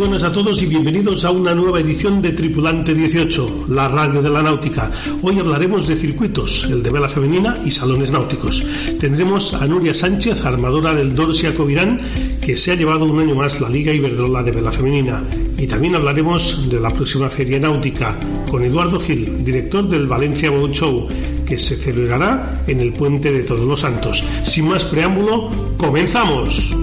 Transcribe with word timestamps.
Buenas 0.00 0.22
a 0.22 0.32
todos 0.32 0.62
y 0.62 0.66
bienvenidos 0.66 1.26
a 1.26 1.30
una 1.30 1.54
nueva 1.54 1.78
edición 1.78 2.22
de 2.22 2.32
Tripulante 2.32 2.94
18, 2.94 3.66
la 3.68 3.86
radio 3.86 4.22
de 4.22 4.30
la 4.30 4.40
náutica. 4.40 4.90
Hoy 5.20 5.38
hablaremos 5.38 5.86
de 5.86 5.94
circuitos, 5.94 6.64
el 6.70 6.82
de 6.82 6.90
vela 6.90 7.06
femenina 7.06 7.60
y 7.66 7.70
salones 7.70 8.10
náuticos. 8.10 8.64
Tendremos 8.98 9.52
a 9.52 9.66
Nuria 9.66 9.92
Sánchez, 9.92 10.42
armadora 10.46 10.94
del 10.94 11.14
Dorsia 11.14 11.54
Covirán, 11.54 12.00
que 12.40 12.56
se 12.56 12.72
ha 12.72 12.76
llevado 12.76 13.04
un 13.04 13.20
año 13.20 13.34
más 13.34 13.60
la 13.60 13.68
Liga 13.68 13.92
Iberdrola 13.92 14.42
de 14.42 14.52
vela 14.52 14.72
femenina. 14.72 15.22
Y 15.58 15.66
también 15.66 15.94
hablaremos 15.94 16.70
de 16.70 16.80
la 16.80 16.88
próxima 16.88 17.28
feria 17.28 17.60
náutica 17.60 18.18
con 18.50 18.64
Eduardo 18.64 18.98
Gil, 19.00 19.44
director 19.44 19.86
del 19.86 20.06
Valencia 20.06 20.50
Boat 20.50 20.72
Show, 20.72 21.08
que 21.44 21.58
se 21.58 21.76
celebrará 21.76 22.62
en 22.66 22.80
el 22.80 22.94
Puente 22.94 23.30
de 23.30 23.42
Todos 23.42 23.66
los 23.66 23.80
Santos. 23.80 24.24
Sin 24.44 24.66
más 24.66 24.82
preámbulo, 24.86 25.50
comenzamos. 25.76 26.74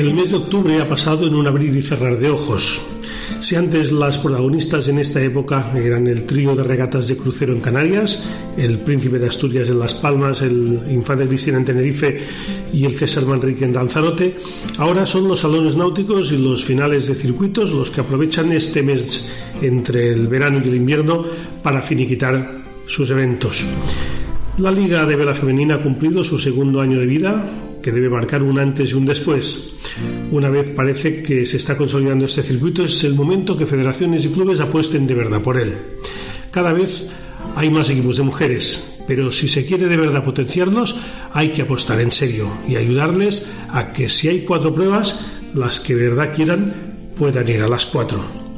El 0.00 0.14
mes 0.14 0.30
de 0.30 0.36
octubre 0.36 0.80
ha 0.80 0.88
pasado 0.88 1.26
en 1.26 1.34
un 1.34 1.46
abrir 1.46 1.76
y 1.76 1.82
cerrar 1.82 2.16
de 2.18 2.30
ojos. 2.30 2.80
Si 3.40 3.54
antes 3.54 3.92
las 3.92 4.16
protagonistas 4.16 4.88
en 4.88 4.98
esta 4.98 5.22
época 5.22 5.72
eran 5.76 6.06
el 6.06 6.24
trío 6.24 6.56
de 6.56 6.62
regatas 6.62 7.06
de 7.06 7.18
crucero 7.18 7.52
en 7.52 7.60
Canarias, 7.60 8.24
el 8.56 8.78
Príncipe 8.78 9.18
de 9.18 9.26
Asturias 9.26 9.68
en 9.68 9.78
Las 9.78 9.94
Palmas, 9.94 10.40
el 10.40 10.80
Infante 10.90 11.28
Cristina 11.28 11.58
en 11.58 11.66
Tenerife 11.66 12.18
y 12.72 12.86
el 12.86 12.94
César 12.94 13.26
Manrique 13.26 13.66
en 13.66 13.74
Lanzarote, 13.74 14.36
ahora 14.78 15.04
son 15.04 15.28
los 15.28 15.40
salones 15.40 15.76
náuticos 15.76 16.32
y 16.32 16.38
los 16.38 16.64
finales 16.64 17.06
de 17.06 17.14
circuitos 17.14 17.70
los 17.72 17.90
que 17.90 18.00
aprovechan 18.00 18.52
este 18.52 18.82
mes 18.82 19.28
entre 19.60 20.12
el 20.12 20.28
verano 20.28 20.62
y 20.64 20.68
el 20.68 20.76
invierno 20.76 21.26
para 21.62 21.82
finiquitar 21.82 22.62
sus 22.86 23.10
eventos. 23.10 23.66
La 24.56 24.70
Liga 24.70 25.04
de 25.04 25.16
Vela 25.16 25.34
Femenina 25.34 25.74
ha 25.74 25.82
cumplido 25.82 26.24
su 26.24 26.38
segundo 26.38 26.80
año 26.80 26.98
de 26.98 27.06
vida, 27.06 27.44
que 27.82 27.92
debe 27.92 28.08
marcar 28.08 28.42
un 28.42 28.58
antes 28.58 28.90
y 28.90 28.94
un 28.94 29.06
después. 29.06 29.74
Una 30.30 30.48
vez 30.48 30.70
parece 30.70 31.22
que 31.22 31.46
se 31.46 31.56
está 31.56 31.76
consolidando 31.76 32.24
este 32.24 32.42
circuito, 32.42 32.84
es 32.84 33.04
el 33.04 33.14
momento 33.14 33.56
que 33.56 33.66
federaciones 33.66 34.24
y 34.24 34.28
clubes 34.28 34.60
apuesten 34.60 35.06
de 35.06 35.14
verdad 35.14 35.42
por 35.42 35.58
él. 35.58 35.74
Cada 36.50 36.72
vez 36.72 37.08
hay 37.56 37.70
más 37.70 37.90
equipos 37.90 38.16
de 38.16 38.22
mujeres, 38.22 39.02
pero 39.06 39.32
si 39.32 39.48
se 39.48 39.64
quiere 39.64 39.86
de 39.86 39.96
verdad 39.96 40.24
potenciarlos, 40.24 40.96
hay 41.32 41.50
que 41.50 41.62
apostar 41.62 42.00
en 42.00 42.12
serio 42.12 42.50
y 42.68 42.76
ayudarles 42.76 43.50
a 43.70 43.92
que 43.92 44.08
si 44.08 44.28
hay 44.28 44.44
cuatro 44.44 44.74
pruebas, 44.74 45.32
las 45.54 45.80
que 45.80 45.94
de 45.94 46.08
verdad 46.08 46.32
quieran 46.34 47.12
puedan 47.16 47.48
ir 47.48 47.62
a 47.62 47.68
las 47.68 47.86
cuatro. 47.86 48.49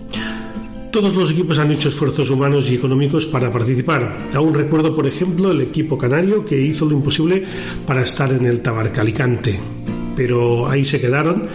Todos 0.92 1.14
los 1.14 1.30
equipos 1.30 1.58
han 1.58 1.72
hecho 1.72 1.88
esfuerzos 1.88 2.28
humanos 2.28 2.70
y 2.70 2.74
económicos 2.74 3.24
para 3.24 3.50
participar. 3.50 4.28
Aún 4.34 4.52
recuerdo, 4.52 4.94
por 4.94 5.06
ejemplo, 5.06 5.50
el 5.50 5.62
equipo 5.62 5.96
canario 5.96 6.44
que 6.44 6.60
hizo 6.60 6.84
lo 6.84 6.92
imposible 6.92 7.42
para 7.86 8.02
estar 8.02 8.30
en 8.30 8.44
el 8.44 8.60
Tabarca 8.60 9.00
Alicante. 9.00 9.58
Pero 10.14 10.68
ahí 10.68 10.84
se 10.84 11.00
quedaron, 11.00 11.48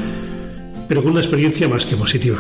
pero 0.88 1.04
con 1.04 1.12
una 1.12 1.22
experiencia 1.22 1.70
más 1.70 1.86
que 1.86 1.96
positiva. 1.96 2.40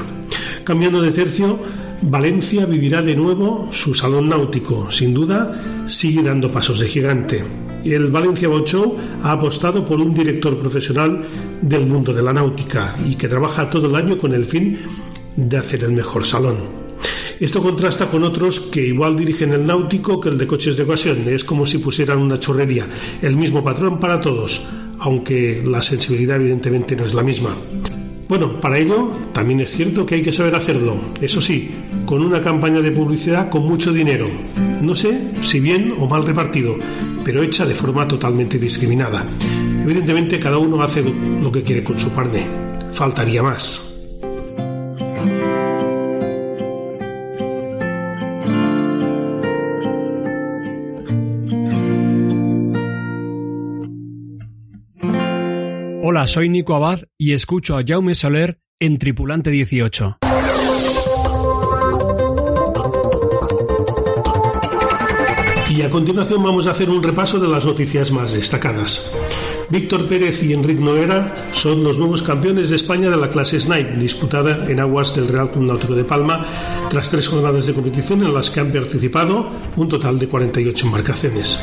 Cambiando 0.63 0.99
de 0.99 1.11
tercio, 1.11 1.59
Valencia 2.01 2.65
vivirá 2.65 3.03
de 3.03 3.15
nuevo 3.15 3.69
su 3.71 3.93
salón 3.93 4.29
náutico. 4.29 4.89
Sin 4.89 5.13
duda, 5.13 5.85
sigue 5.85 6.23
dando 6.23 6.51
pasos 6.51 6.79
de 6.79 6.87
gigante. 6.87 7.43
El 7.85 8.09
Valencia 8.09 8.47
Boat 8.47 8.69
Show 8.69 8.97
ha 9.21 9.33
apostado 9.33 9.85
por 9.85 10.01
un 10.01 10.15
director 10.15 10.57
profesional 10.57 11.23
del 11.61 11.85
mundo 11.85 12.11
de 12.11 12.23
la 12.23 12.33
náutica 12.33 12.95
y 13.07 13.13
que 13.13 13.27
trabaja 13.27 13.69
todo 13.69 13.85
el 13.85 13.95
año 13.95 14.17
con 14.17 14.33
el 14.33 14.45
fin 14.45 14.79
de 15.35 15.57
hacer 15.57 15.83
el 15.83 15.91
mejor 15.91 16.25
salón. 16.25 16.76
Esto 17.39 17.61
contrasta 17.61 18.07
con 18.07 18.23
otros 18.23 18.59
que 18.59 18.87
igual 18.87 19.15
dirigen 19.15 19.53
el 19.53 19.65
náutico 19.65 20.19
que 20.19 20.29
el 20.29 20.37
de 20.39 20.47
coches 20.47 20.75
de 20.75 20.83
ocasión. 20.83 21.27
Es 21.27 21.43
como 21.43 21.65
si 21.67 21.77
pusieran 21.77 22.17
una 22.17 22.39
churrería. 22.39 22.87
El 23.21 23.37
mismo 23.37 23.63
patrón 23.63 23.99
para 23.99 24.19
todos, 24.19 24.65
aunque 24.99 25.63
la 25.65 25.81
sensibilidad 25.81 26.37
evidentemente 26.37 26.95
no 26.95 27.05
es 27.05 27.13
la 27.13 27.21
misma. 27.21 27.55
Bueno, 28.27 28.59
para 28.59 28.77
ello 28.77 29.11
también 29.33 29.61
es 29.61 29.71
cierto 29.71 30.05
que 30.05 30.15
hay 30.15 30.21
que 30.23 30.33
saber 30.33 30.55
hacerlo. 30.55 30.95
Eso 31.21 31.39
sí, 31.39 31.69
con 32.05 32.25
una 32.25 32.41
campaña 32.41 32.81
de 32.81 32.91
publicidad 32.91 33.49
con 33.49 33.65
mucho 33.65 33.93
dinero. 33.93 34.27
No 34.81 34.95
sé 34.95 35.31
si 35.41 35.59
bien 35.59 35.93
o 35.97 36.07
mal 36.07 36.23
repartido, 36.23 36.75
pero 37.23 37.43
hecha 37.43 37.65
de 37.65 37.75
forma 37.75 38.07
totalmente 38.07 38.57
discriminada. 38.57 39.27
Evidentemente 39.83 40.39
cada 40.39 40.57
uno 40.57 40.81
hace 40.81 41.03
lo 41.03 41.51
que 41.51 41.63
quiere 41.63 41.83
con 41.83 41.97
su 41.97 42.11
carne. 42.11 42.45
Faltaría 42.91 43.43
más. 43.43 43.96
Hola, 56.09 56.25
soy 56.25 56.47
Nico 56.47 56.73
Abad 56.73 57.01
y 57.17 57.33
escucho 57.33 57.75
a 57.75 57.81
Jaume 57.85 58.15
Soler 58.15 58.55
en 58.79 58.97
Tripulante 58.97 59.51
18. 59.51 60.19
Y 65.69 65.81
a 65.81 65.89
continuación 65.89 66.41
vamos 66.41 66.65
a 66.65 66.71
hacer 66.71 66.89
un 66.89 67.03
repaso 67.03 67.41
de 67.41 67.49
las 67.49 67.65
noticias 67.65 68.09
más 68.13 68.31
destacadas. 68.31 69.13
Víctor 69.69 70.07
Pérez 70.07 70.41
y 70.43 70.53
Enric 70.53 70.79
Noera 70.79 71.49
son 71.51 71.83
los 71.83 71.97
nuevos 71.97 72.23
campeones 72.23 72.69
de 72.69 72.77
España 72.77 73.09
de 73.09 73.17
la 73.17 73.29
clase 73.29 73.59
Snipe, 73.59 73.97
disputada 73.97 74.65
en 74.71 74.79
aguas 74.79 75.13
del 75.13 75.27
Real 75.27 75.51
Club 75.51 75.65
Náutico 75.65 75.93
de 75.93 76.05
Palma, 76.05 76.45
tras 76.89 77.09
tres 77.09 77.27
jornadas 77.27 77.65
de 77.65 77.73
competición 77.73 78.23
en 78.23 78.33
las 78.33 78.49
que 78.49 78.61
han 78.61 78.71
participado 78.71 79.51
un 79.75 79.89
total 79.89 80.17
de 80.17 80.29
48 80.29 80.85
embarcaciones. 80.85 81.59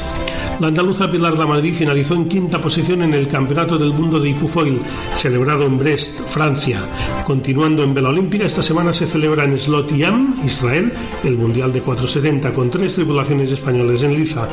La 0.61 0.69
andaluza 0.69 1.11
Pilar 1.11 1.37
de 1.37 1.45
Madrid 1.45 1.75
finalizó 1.75 2.15
en 2.15 2.29
quinta 2.29 2.61
posición 2.61 3.03
en 3.03 3.13
el 3.13 3.27
Campeonato 3.27 3.77
del 3.77 3.93
Mundo 3.93 4.21
de 4.21 4.31
Ipufoil, 4.31 4.81
celebrado 5.15 5.65
en 5.65 5.79
Brest, 5.79 6.21
Francia. 6.29 6.83
Continuando 7.25 7.83
en 7.83 7.93
vela 7.93 8.11
olímpica, 8.11 8.47
esta 8.47 8.63
semana 8.63 8.93
se 8.93 9.07
celebra 9.07 9.45
en 9.45 9.59
Slot 9.59 9.93
Yam, 9.97 10.41
Israel, 10.45 10.93
el 11.25 11.37
Mundial 11.37 11.73
de 11.73 11.81
470, 11.81 12.53
con 12.53 12.71
tres 12.71 12.95
tripulaciones 12.95 13.51
españolas 13.51 14.03
en 14.05 14.15
liza, 14.15 14.49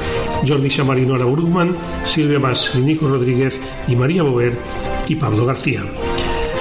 Jordi 0.48 0.70
Chamarinora 0.70 1.26
Urugman, 1.26 1.76
Silvia 2.06 2.40
Mas, 2.40 2.74
Nico 2.76 3.08
Rodríguez 3.08 3.62
y 3.88 3.96
María 3.96 4.24
Bover 4.24 4.58
y 5.08 5.16
Pablo 5.16 5.46
García. 5.46 5.84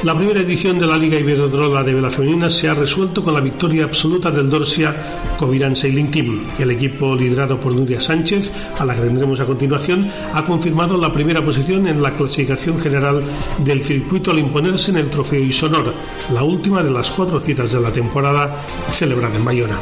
La 0.03 0.17
primera 0.17 0.41
edición 0.41 0.79
de 0.79 0.87
la 0.87 0.97
Liga 0.97 1.19
Iberdrola 1.19 1.85
de 1.85 1.93
Vela 1.93 2.09
Femenina 2.09 2.49
se 2.49 2.71
ha 2.71 2.75
resuelto 2.75 3.23
con 3.23 3.35
la 3.35 3.41
victoria 3.41 3.85
absoluta 3.85 4.31
del 4.31 4.49
Dorsia 4.49 4.97
Covirán 5.37 5.77
Sailing 5.77 6.11
Team. 6.11 6.41
El 6.59 6.71
equipo 6.71 7.15
liderado 7.15 7.61
por 7.61 7.75
Nuria 7.75 8.01
Sánchez, 8.01 8.51
a 8.79 8.87
la 8.87 8.95
que 8.95 9.03
tendremos 9.03 9.41
a 9.41 9.45
continuación, 9.45 10.11
ha 10.33 10.43
confirmado 10.43 10.97
la 10.97 11.13
primera 11.13 11.45
posición 11.45 11.87
en 11.87 12.01
la 12.01 12.15
clasificación 12.15 12.81
general 12.81 13.23
del 13.59 13.83
circuito 13.83 14.31
al 14.31 14.39
imponerse 14.39 14.91
en 14.91 14.97
el 14.97 15.11
Trofeo 15.11 15.45
Isonor, 15.45 15.93
la 16.33 16.45
última 16.45 16.83
de 16.83 16.91
las 16.91 17.13
cuatro 17.13 17.39
citas 17.39 17.71
de 17.71 17.81
la 17.81 17.93
temporada 17.93 18.65
celebrada 18.89 19.37
en 19.37 19.45
Bayona. 19.45 19.79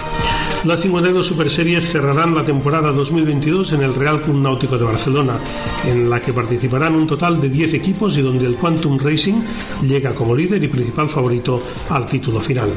Las 0.64 0.80
52 0.80 1.24
Super 1.24 1.48
Series 1.48 1.88
cerrarán 1.88 2.34
la 2.34 2.44
temporada 2.44 2.91
2022 2.91 3.72
en 3.72 3.82
el 3.82 3.94
Real 3.94 4.20
Club 4.20 4.36
Náutico 4.36 4.76
de 4.76 4.84
Barcelona, 4.84 5.41
en 5.86 6.10
la 6.10 6.20
que 6.20 6.32
participarán 6.32 6.96
un 6.96 7.06
total 7.06 7.41
de 7.41 7.48
10 7.48 7.74
equipos 7.74 8.19
y 8.19 8.22
donde 8.22 8.44
el 8.44 8.56
Quantum 8.56 8.98
Racing 8.98 9.41
llega 9.82 10.14
como 10.14 10.34
líder 10.34 10.62
y 10.64 10.69
principal 10.69 11.08
favorito 11.08 11.62
al 11.91 12.06
título 12.06 12.41
final. 12.41 12.74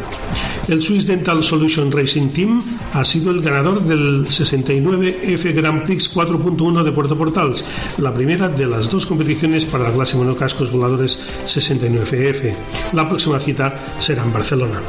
El 0.67 0.81
Swiss 0.81 1.07
Dental 1.07 1.43
Solution 1.43 1.91
Racing 1.91 2.29
Team 2.29 2.61
ha 2.93 3.03
sido 3.03 3.31
el 3.31 3.41
ganador 3.41 3.83
del 3.83 4.25
69F 4.27 5.53
Grand 5.53 5.83
Prix 5.83 6.13
4.1 6.15 6.83
de 6.83 6.91
Puerto 6.91 7.17
Portals, 7.17 7.65
la 7.97 8.13
primera 8.13 8.47
de 8.47 8.67
las 8.67 8.89
dos 8.89 9.05
competiciones 9.05 9.65
para 9.65 9.85
la 9.85 9.93
clase 9.93 10.17
monocascos 10.17 10.71
voladores 10.71 11.19
69F. 11.45 12.53
La 12.93 13.09
próxima 13.09 13.39
cita 13.39 13.75
será 13.97 14.23
en 14.23 14.33
Barcelona. 14.33 14.81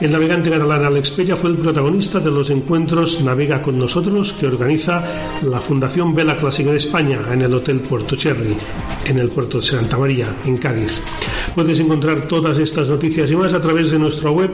El 0.00 0.12
navegante 0.12 0.50
catalán 0.50 0.84
Alex 0.84 1.12
Pella 1.12 1.36
fue 1.36 1.50
el 1.50 1.56
protagonista 1.56 2.20
de 2.20 2.30
los 2.30 2.50
encuentros 2.50 3.22
Navega 3.22 3.62
con 3.62 3.78
nosotros 3.78 4.34
que 4.34 4.46
organiza 4.46 5.02
la 5.42 5.60
Fundación 5.60 6.14
Vela 6.14 6.36
Clásica 6.36 6.70
de 6.70 6.76
España 6.76 7.18
en 7.32 7.40
el 7.40 7.54
Hotel 7.54 7.80
Puerto 7.80 8.14
Cherry, 8.14 8.54
en 9.06 9.18
el 9.18 9.30
puerto 9.30 9.58
de 9.58 9.64
Santa 9.64 9.98
María, 9.98 10.26
en 10.44 10.58
Cádiz. 10.58 11.02
Puedes 11.54 11.80
encontrar 11.80 12.28
todas 12.28 12.58
estas 12.58 12.88
noticias 12.88 13.30
y 13.30 13.36
más 13.36 13.54
a 13.54 13.60
través 13.62 13.90
de 13.90 13.98
nuestra 13.98 14.30
web 14.30 14.50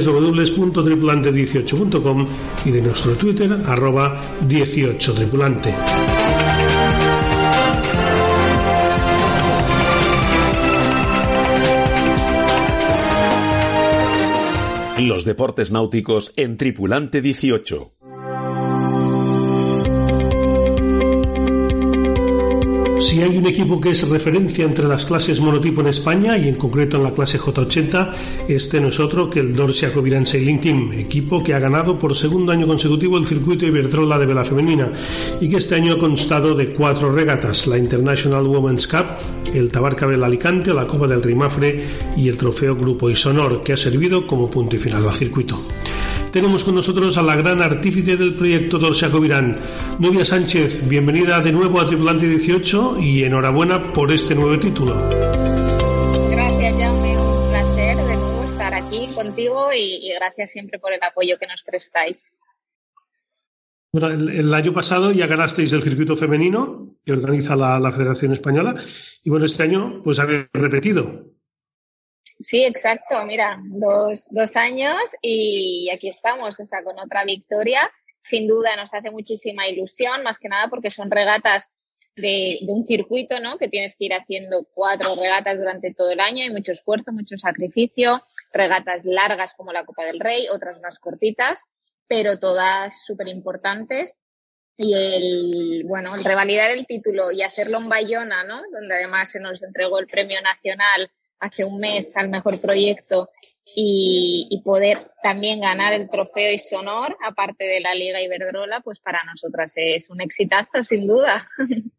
www.tripulante18.com 0.00 2.26
y 2.64 2.70
de 2.70 2.82
nuestro 2.82 3.12
Twitter 3.12 3.56
arroba 3.66 4.20
18tripulante. 4.48 5.72
Los 14.98 15.24
deportes 15.24 15.70
náuticos 15.70 16.32
en 16.36 16.56
Tripulante 16.56 17.20
18. 17.20 17.95
Si 23.06 23.22
hay 23.22 23.36
un 23.38 23.46
equipo 23.46 23.80
que 23.80 23.90
es 23.90 24.08
referencia 24.08 24.64
entre 24.64 24.88
las 24.88 25.04
clases 25.04 25.40
monotipo 25.40 25.80
en 25.80 25.86
España 25.86 26.36
y 26.36 26.48
en 26.48 26.56
concreto 26.56 26.96
en 26.96 27.04
la 27.04 27.12
clase 27.12 27.38
J80, 27.38 28.12
este 28.48 28.80
no 28.80 28.88
es 28.88 28.98
otro 28.98 29.30
que 29.30 29.38
el 29.38 29.54
Dorsia 29.54 29.92
Coviran 29.92 30.26
Sailing 30.26 30.60
Team, 30.60 30.92
equipo 30.92 31.40
que 31.40 31.54
ha 31.54 31.60
ganado 31.60 32.00
por 32.00 32.16
segundo 32.16 32.50
año 32.50 32.66
consecutivo 32.66 33.16
el 33.16 33.24
circuito 33.24 33.64
Iberdrola 33.64 34.18
de 34.18 34.26
vela 34.26 34.44
femenina 34.44 34.90
y 35.40 35.48
que 35.48 35.58
este 35.58 35.76
año 35.76 35.92
ha 35.92 35.98
constado 36.00 36.56
de 36.56 36.72
cuatro 36.72 37.12
regatas, 37.12 37.68
la 37.68 37.78
International 37.78 38.44
Women's 38.44 38.88
Cup, 38.88 39.06
el 39.54 39.70
Tabarca 39.70 40.06
Vela 40.06 40.26
Alicante, 40.26 40.74
la 40.74 40.88
Copa 40.88 41.06
del 41.06 41.22
Rimafre 41.22 41.84
y 42.16 42.28
el 42.28 42.36
Trofeo 42.36 42.74
Grupo 42.74 43.08
Isonor, 43.08 43.62
que 43.62 43.74
ha 43.74 43.76
servido 43.76 44.26
como 44.26 44.50
punto 44.50 44.74
y 44.74 44.80
final 44.80 45.06
al 45.06 45.14
circuito. 45.14 45.62
Tenemos 46.36 46.64
con 46.64 46.74
nosotros 46.74 47.16
a 47.16 47.22
la 47.22 47.34
gran 47.34 47.62
artífice 47.62 48.14
del 48.14 48.34
proyecto 48.34 48.78
Dorsia 48.78 49.10
Covirán, 49.10 49.58
Novia 49.98 50.22
Sánchez. 50.22 50.86
Bienvenida 50.86 51.40
de 51.40 51.50
nuevo 51.50 51.80
a 51.80 51.86
Tripulante 51.86 52.26
18 52.26 52.98
y 53.00 53.24
enhorabuena 53.24 53.90
por 53.94 54.12
este 54.12 54.34
nuevo 54.34 54.58
título. 54.58 55.08
Gracias, 55.08 56.76
Jaume. 56.76 57.16
Un 57.16 57.50
placer 57.50 57.96
de 57.96 58.16
nuevo 58.16 58.44
estar 58.44 58.74
aquí 58.74 59.08
contigo 59.14 59.72
y, 59.72 60.12
gracias 60.12 60.50
siempre 60.50 60.78
por 60.78 60.92
el 60.92 61.02
apoyo 61.02 61.38
que 61.38 61.46
nos 61.46 61.62
prestáis. 61.62 62.30
Bueno, 63.90 64.08
el, 64.10 64.52
año 64.52 64.74
pasado 64.74 65.12
ya 65.12 65.26
ganasteis 65.26 65.72
el 65.72 65.82
circuito 65.82 66.18
femenino 66.18 66.98
que 67.02 67.14
organiza 67.14 67.56
la, 67.56 67.80
la 67.80 67.92
Federación 67.92 68.34
Española 68.34 68.74
y 69.24 69.30
bueno, 69.30 69.46
este 69.46 69.62
año 69.62 70.02
pues 70.04 70.18
habéis 70.18 70.48
repetido. 70.52 71.34
Sí, 72.38 72.64
exacto. 72.64 73.24
Mira, 73.24 73.58
dos, 73.64 74.28
dos 74.30 74.56
años 74.56 74.96
y 75.22 75.88
aquí 75.90 76.08
estamos, 76.08 76.58
o 76.60 76.66
sea, 76.66 76.82
con 76.84 76.98
otra 76.98 77.24
victoria. 77.24 77.90
Sin 78.20 78.46
duda 78.46 78.76
nos 78.76 78.92
hace 78.92 79.10
muchísima 79.10 79.68
ilusión, 79.68 80.22
más 80.22 80.38
que 80.38 80.48
nada 80.48 80.68
porque 80.68 80.90
son 80.90 81.10
regatas 81.10 81.68
de, 82.16 82.58
de, 82.60 82.72
un 82.72 82.86
circuito, 82.86 83.40
¿no? 83.40 83.56
Que 83.58 83.68
tienes 83.68 83.94
que 83.96 84.06
ir 84.06 84.14
haciendo 84.14 84.66
cuatro 84.74 85.14
regatas 85.14 85.58
durante 85.58 85.94
todo 85.94 86.10
el 86.10 86.20
año, 86.20 86.42
hay 86.42 86.50
mucho 86.50 86.72
esfuerzo, 86.72 87.12
mucho 87.12 87.36
sacrificio, 87.36 88.22
regatas 88.52 89.04
largas 89.04 89.54
como 89.54 89.72
la 89.72 89.84
Copa 89.84 90.04
del 90.04 90.20
Rey, 90.20 90.48
otras 90.48 90.80
más 90.80 90.98
cortitas, 90.98 91.64
pero 92.08 92.38
todas 92.38 93.04
súper 93.04 93.28
importantes. 93.28 94.14
Y 94.78 94.92
el, 94.92 95.84
bueno, 95.86 96.14
revalidar 96.16 96.70
el 96.70 96.86
título 96.86 97.32
y 97.32 97.42
hacerlo 97.42 97.78
en 97.78 97.88
Bayona, 97.88 98.44
¿no? 98.44 98.62
Donde 98.72 98.94
además 98.94 99.30
se 99.30 99.40
nos 99.40 99.62
entregó 99.62 99.98
el 99.98 100.06
premio 100.06 100.40
nacional 100.42 101.10
hace 101.40 101.64
un 101.64 101.78
mes 101.78 102.16
al 102.16 102.28
mejor 102.28 102.60
proyecto 102.60 103.30
y, 103.78 104.62
poder 104.64 104.98
también 105.22 105.60
ganar 105.60 105.92
el 105.92 106.08
trofeo 106.08 106.52
y 106.52 106.58
sonor, 106.58 107.16
aparte 107.24 107.64
de 107.64 107.80
la 107.80 107.94
Liga 107.94 108.22
Iberdrola, 108.22 108.80
pues 108.80 109.00
para 109.00 109.22
nosotras 109.24 109.72
es 109.76 110.08
un 110.10 110.20
exitazo, 110.20 110.82
sin 110.82 111.06
duda. 111.06 111.48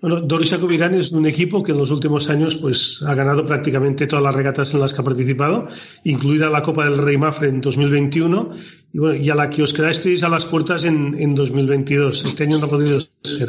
Bueno, 0.00 0.20
Doris 0.20 0.52
Acovirán 0.52 0.94
es 0.94 1.10
un 1.10 1.26
equipo 1.26 1.60
que 1.60 1.72
en 1.72 1.78
los 1.78 1.90
últimos 1.90 2.30
años 2.30 2.56
pues 2.56 3.02
ha 3.04 3.16
ganado 3.16 3.44
prácticamente 3.44 4.06
todas 4.06 4.22
las 4.22 4.32
regatas 4.32 4.72
en 4.72 4.78
las 4.78 4.94
que 4.94 5.00
ha 5.00 5.04
participado, 5.04 5.66
incluida 6.04 6.48
la 6.48 6.62
Copa 6.62 6.84
del 6.84 6.98
Rey 6.98 7.16
Mafre 7.16 7.48
en 7.48 7.60
2021 7.60 8.52
y 8.92 8.98
bueno, 9.00 9.16
y 9.16 9.28
a 9.28 9.34
la 9.34 9.50
que 9.50 9.64
os 9.64 9.72
quedasteis 9.72 10.22
a 10.22 10.28
las 10.28 10.44
puertas 10.44 10.84
en, 10.84 11.20
en 11.20 11.34
2022. 11.34 12.26
Este 12.26 12.44
año 12.44 12.58
no 12.58 12.66
ha 12.66 12.70
podido 12.70 13.00
ser. 13.00 13.48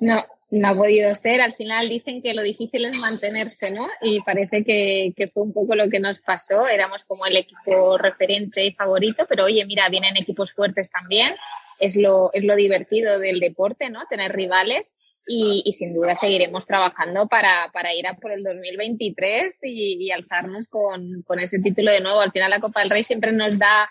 No, 0.00 0.22
no 0.50 0.68
ha 0.68 0.74
podido 0.74 1.14
ser. 1.14 1.40
Al 1.40 1.54
final 1.54 1.88
dicen 1.88 2.22
que 2.22 2.34
lo 2.34 2.42
difícil 2.42 2.84
es 2.84 2.96
mantenerse, 2.96 3.70
¿no? 3.70 3.88
Y 4.00 4.20
parece 4.20 4.64
que, 4.64 5.12
que, 5.16 5.28
fue 5.28 5.42
un 5.42 5.52
poco 5.52 5.74
lo 5.74 5.88
que 5.88 6.00
nos 6.00 6.20
pasó. 6.20 6.66
Éramos 6.66 7.04
como 7.04 7.26
el 7.26 7.36
equipo 7.36 7.98
referente 7.98 8.64
y 8.64 8.72
favorito, 8.72 9.26
pero 9.28 9.44
oye, 9.44 9.64
mira, 9.66 9.88
vienen 9.88 10.16
equipos 10.16 10.52
fuertes 10.52 10.90
también. 10.90 11.34
Es 11.80 11.96
lo, 11.96 12.30
es 12.32 12.44
lo 12.44 12.54
divertido 12.56 13.18
del 13.18 13.40
deporte, 13.40 13.90
¿no? 13.90 14.04
Tener 14.08 14.32
rivales. 14.32 14.94
Y, 15.26 15.62
y 15.64 15.72
sin 15.72 15.94
duda 15.94 16.14
seguiremos 16.14 16.66
trabajando 16.66 17.26
para, 17.28 17.70
para 17.72 17.94
ir 17.94 18.06
a 18.06 18.14
por 18.14 18.30
el 18.30 18.42
2023 18.42 19.58
y, 19.62 20.04
y 20.04 20.10
alzarnos 20.10 20.68
con, 20.68 21.22
con 21.22 21.38
ese 21.40 21.58
título 21.60 21.90
de 21.90 22.00
nuevo. 22.00 22.20
Al 22.20 22.32
final 22.32 22.50
la 22.50 22.60
Copa 22.60 22.80
del 22.80 22.90
Rey 22.90 23.02
siempre 23.04 23.32
nos 23.32 23.58
da 23.58 23.88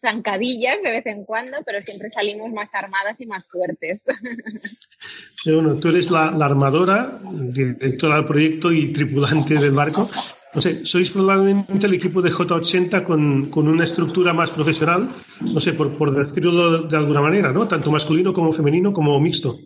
zancadillas 0.00 0.82
de 0.82 0.90
vez 0.90 1.06
en 1.06 1.24
cuando, 1.24 1.58
pero 1.64 1.80
siempre 1.80 2.08
salimos 2.10 2.52
más 2.52 2.70
armadas 2.74 3.20
y 3.20 3.26
más 3.26 3.46
fuertes. 3.46 4.04
bueno, 5.44 5.76
tú 5.76 5.88
eres 5.88 6.10
la, 6.10 6.28
armadora, 6.28 7.08
directora 7.32 8.16
del 8.16 8.24
proyecto 8.24 8.72
y 8.72 8.92
tripulante 8.92 9.54
del 9.54 9.72
barco. 9.72 10.10
No 10.52 10.60
sé, 10.60 10.84
sois 10.84 11.08
probablemente 11.10 11.86
el 11.86 11.94
equipo 11.94 12.20
de 12.22 12.32
J80 12.32 13.04
con, 13.04 13.50
con 13.50 13.68
una 13.68 13.84
estructura 13.84 14.34
más 14.34 14.50
profesional, 14.50 15.08
no 15.40 15.60
sé, 15.60 15.74
por, 15.74 15.96
por 15.96 16.26
decirlo 16.26 16.88
de 16.88 16.96
alguna 16.96 17.20
manera, 17.20 17.52
¿no? 17.52 17.68
Tanto 17.68 17.92
masculino 17.92 18.32
como 18.32 18.52
femenino 18.52 18.92
como 18.92 19.20
mixto. 19.20 19.56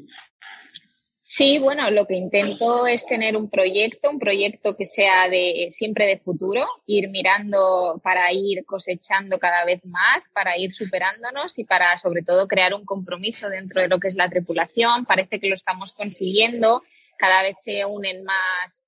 Sí, 1.26 1.58
bueno, 1.58 1.90
lo 1.90 2.06
que 2.06 2.16
intento 2.16 2.86
es 2.86 3.06
tener 3.06 3.34
un 3.34 3.48
proyecto, 3.48 4.10
un 4.10 4.18
proyecto 4.18 4.76
que 4.76 4.84
sea 4.84 5.26
de 5.30 5.68
siempre 5.70 6.04
de 6.06 6.18
futuro, 6.18 6.66
ir 6.84 7.08
mirando 7.08 7.98
para 8.04 8.30
ir 8.30 8.66
cosechando 8.66 9.38
cada 9.38 9.64
vez 9.64 9.82
más, 9.86 10.28
para 10.34 10.58
ir 10.58 10.70
superándonos 10.74 11.58
y 11.58 11.64
para 11.64 11.96
sobre 11.96 12.22
todo 12.22 12.46
crear 12.46 12.74
un 12.74 12.84
compromiso 12.84 13.48
dentro 13.48 13.80
de 13.80 13.88
lo 13.88 14.00
que 14.00 14.08
es 14.08 14.16
la 14.16 14.28
tripulación. 14.28 15.06
Parece 15.06 15.40
que 15.40 15.48
lo 15.48 15.54
estamos 15.54 15.94
consiguiendo, 15.94 16.82
cada 17.16 17.42
vez 17.42 17.56
se 17.56 17.86
unen 17.86 18.22
más 18.24 18.83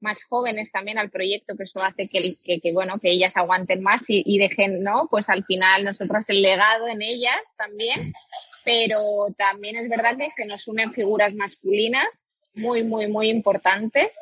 más 0.00 0.22
jóvenes 0.24 0.70
también 0.70 0.98
al 0.98 1.10
proyecto, 1.10 1.56
que 1.56 1.64
eso 1.64 1.82
hace 1.82 2.08
que, 2.08 2.60
que, 2.60 2.72
bueno, 2.72 2.94
que 3.00 3.10
ellas 3.10 3.36
aguanten 3.36 3.82
más 3.82 4.02
y, 4.08 4.22
y, 4.24 4.38
dejen, 4.38 4.82
¿no? 4.82 5.08
Pues 5.10 5.28
al 5.28 5.44
final 5.44 5.84
nosotras 5.84 6.28
el 6.28 6.42
legado 6.42 6.88
en 6.88 7.02
ellas 7.02 7.54
también 7.56 8.12
pero 8.68 9.00
también 9.38 9.76
es 9.76 9.88
verdad 9.88 10.18
que 10.18 10.28
se 10.28 10.44
nos 10.44 10.68
unen 10.68 10.92
figuras 10.92 11.34
masculinas 11.34 12.26
muy, 12.54 12.84
muy, 12.84 13.06
muy 13.06 13.30
importantes 13.30 14.18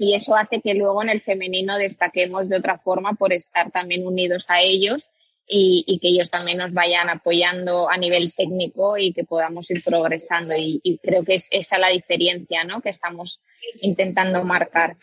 y 0.00 0.14
eso 0.14 0.34
hace 0.34 0.60
que 0.60 0.74
luego 0.74 1.04
en 1.04 1.08
el 1.08 1.20
femenino 1.20 1.78
destaquemos 1.78 2.48
de 2.48 2.56
otra 2.56 2.78
forma 2.78 3.12
por 3.12 3.32
estar 3.32 3.70
también 3.70 4.04
unidos 4.04 4.46
a 4.48 4.60
ellos 4.60 5.10
y, 5.48 5.98
que 6.00 6.08
ellos 6.08 6.30
también 6.30 6.58
nos 6.58 6.72
vayan 6.72 7.08
apoyando 7.08 7.88
a 7.88 7.96
nivel 7.96 8.32
técnico 8.34 8.98
y 8.98 9.12
que 9.12 9.24
podamos 9.24 9.70
ir 9.70 9.82
progresando. 9.84 10.54
Y, 10.56 11.00
creo 11.02 11.24
que 11.24 11.34
es 11.34 11.48
esa 11.50 11.78
la 11.78 11.88
diferencia 11.88 12.64
¿no? 12.64 12.80
que 12.80 12.90
estamos 12.90 13.40
intentando 13.80 14.44
marcar. 14.44 14.96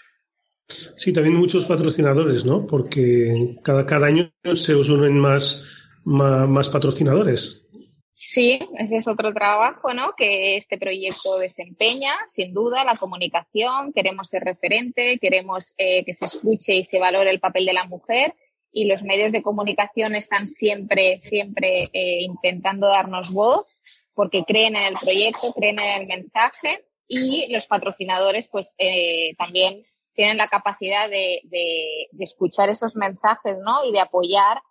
Sí, 0.97 1.13
también 1.13 1.35
muchos 1.35 1.65
patrocinadores, 1.65 2.45
¿no? 2.45 2.65
Porque 2.65 3.57
cada, 3.63 3.85
cada 3.85 4.07
año 4.07 4.31
se 4.55 4.73
os 4.73 4.89
unen 4.89 5.19
más, 5.19 5.65
más 6.05 6.69
patrocinadores. 6.69 7.63
Sí, 8.15 8.59
ese 8.77 8.97
es 8.97 9.07
otro 9.07 9.33
trabajo, 9.33 9.93
¿no? 9.93 10.13
Que 10.15 10.55
este 10.55 10.77
proyecto 10.77 11.39
desempeña, 11.39 12.13
sin 12.27 12.53
duda, 12.53 12.85
la 12.85 12.95
comunicación. 12.95 13.91
Queremos 13.91 14.29
ser 14.29 14.43
referente, 14.43 15.17
queremos 15.19 15.73
eh, 15.77 16.05
que 16.05 16.13
se 16.13 16.25
escuche 16.25 16.75
y 16.75 16.83
se 16.83 16.99
valore 16.99 17.31
el 17.31 17.39
papel 17.39 17.65
de 17.65 17.73
la 17.73 17.85
mujer. 17.85 18.33
Y 18.73 18.85
los 18.85 19.03
medios 19.03 19.31
de 19.31 19.43
comunicación 19.43 20.15
están 20.15 20.47
siempre, 20.47 21.19
siempre 21.19 21.89
eh, 21.93 22.23
intentando 22.23 22.87
darnos 22.87 23.31
voz 23.31 23.67
porque 24.15 24.43
creen 24.43 24.75
en 24.75 24.87
el 24.87 24.95
proyecto, 24.95 25.53
creen 25.53 25.79
en 25.79 26.01
el 26.01 26.07
mensaje 26.07 26.83
y 27.07 27.51
los 27.53 27.67
patrocinadores, 27.67 28.47
pues 28.47 28.73
eh, 28.79 29.35
también 29.37 29.85
tienen 30.13 30.37
la 30.37 30.47
capacidad 30.47 31.09
de, 31.09 31.41
de, 31.45 32.07
de 32.11 32.23
escuchar 32.23 32.69
esos 32.69 32.95
mensajes, 32.95 33.57
¿no? 33.59 33.85
Y 33.85 33.91
de 33.91 33.99
apoyar 33.99 34.61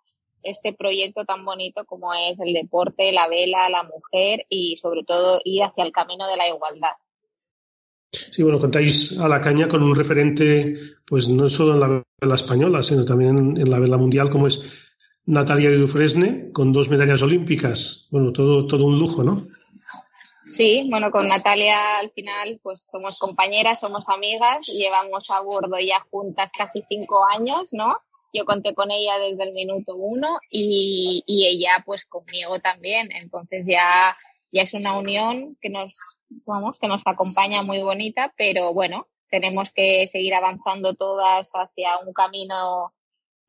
este 0.43 0.73
proyecto 0.73 1.25
tan 1.25 1.45
bonito 1.45 1.85
como 1.85 2.13
es 2.13 2.39
el 2.39 2.53
deporte, 2.53 3.11
la 3.11 3.27
vela, 3.27 3.69
la 3.69 3.83
mujer 3.83 4.45
y 4.49 4.77
sobre 4.77 5.03
todo 5.03 5.41
ir 5.43 5.63
hacia 5.63 5.83
el 5.83 5.91
camino 5.91 6.27
de 6.27 6.37
la 6.37 6.47
igualdad. 6.49 6.91
Sí, 8.13 8.43
bueno, 8.43 8.59
contáis 8.59 9.19
a 9.19 9.27
la 9.27 9.41
caña 9.41 9.67
con 9.67 9.81
un 9.81 9.95
referente, 9.95 10.75
pues 11.05 11.27
no 11.27 11.49
solo 11.49 11.73
en 11.73 11.79
la 11.79 12.03
vela 12.21 12.35
española, 12.35 12.83
sino 12.83 13.03
también 13.05 13.57
en 13.57 13.69
la 13.69 13.79
vela 13.79 13.97
mundial, 13.97 14.29
como 14.29 14.47
es 14.47 14.61
Natalia 15.25 15.71
Dufresne, 15.75 16.51
con 16.51 16.71
dos 16.71 16.89
medallas 16.89 17.21
olímpicas. 17.23 18.07
Bueno, 18.11 18.31
todo, 18.31 18.67
todo 18.67 18.85
un 18.85 18.99
lujo, 18.99 19.23
¿no? 19.23 19.47
Sí, 20.45 20.85
bueno, 20.89 21.09
con 21.09 21.27
Natalia 21.27 21.97
al 21.97 22.11
final, 22.11 22.59
pues 22.61 22.81
somos 22.81 23.17
compañeras, 23.17 23.79
somos 23.79 24.07
amigas, 24.09 24.67
llevamos 24.67 25.31
a 25.31 25.39
bordo 25.39 25.79
ya 25.79 25.99
juntas 26.11 26.51
casi 26.55 26.83
cinco 26.87 27.25
años, 27.25 27.73
¿no? 27.73 27.97
Yo 28.33 28.45
conté 28.45 28.75
con 28.75 28.91
ella 28.91 29.17
desde 29.17 29.43
el 29.43 29.53
minuto 29.53 29.95
uno 29.95 30.39
y, 30.51 31.23
y 31.25 31.47
ella 31.47 31.81
pues 31.85 32.05
conmigo 32.05 32.59
también. 32.59 33.11
Entonces 33.11 33.65
ya, 33.65 34.13
ya 34.53 34.61
es 34.61 34.73
una 34.73 34.97
unión 34.97 35.57
que 35.59 35.69
nos, 35.69 35.97
vamos, 36.45 36.79
que 36.79 36.87
nos 36.87 37.01
acompaña 37.05 37.63
muy 37.63 37.81
bonita, 37.81 38.33
pero 38.37 38.73
bueno, 38.73 39.07
tenemos 39.29 39.71
que 39.71 40.07
seguir 40.07 40.35
avanzando 40.35 40.93
todas 40.93 41.51
hacia 41.53 41.97
un 42.05 42.13
camino 42.13 42.93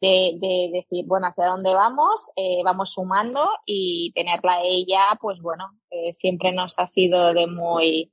de, 0.01 0.33
de 0.41 0.71
decir, 0.73 1.05
bueno, 1.07 1.27
hacia 1.29 1.47
dónde 1.47 1.75
vamos, 1.75 2.31
eh, 2.37 2.63
vamos 2.65 2.93
sumando 2.93 3.51
y 3.67 4.13
tenerla 4.15 4.63
ella, 4.63 5.19
pues 5.21 5.41
bueno, 5.41 5.79
eh, 5.91 6.15
siempre 6.15 6.53
nos 6.53 6.79
ha 6.79 6.87
sido 6.87 7.35
de 7.35 7.47
muy, 7.47 8.11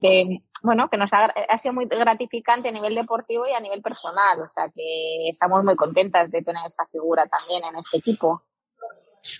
de, 0.00 0.42
bueno, 0.62 0.88
que 0.88 0.96
nos 0.96 1.10
ha, 1.12 1.58
sido 1.58 1.74
muy 1.74 1.86
gratificante 1.86 2.68
a 2.68 2.72
nivel 2.72 2.94
deportivo 2.94 3.46
y 3.46 3.52
a 3.52 3.60
nivel 3.60 3.82
personal. 3.82 4.40
O 4.40 4.48
sea 4.48 4.70
que 4.74 5.28
estamos 5.28 5.64
muy 5.64 5.76
contentas 5.76 6.30
de 6.30 6.42
tener 6.42 6.66
esta 6.66 6.86
figura 6.86 7.26
también 7.26 7.62
en 7.70 7.78
este 7.78 7.98
equipo. 7.98 8.42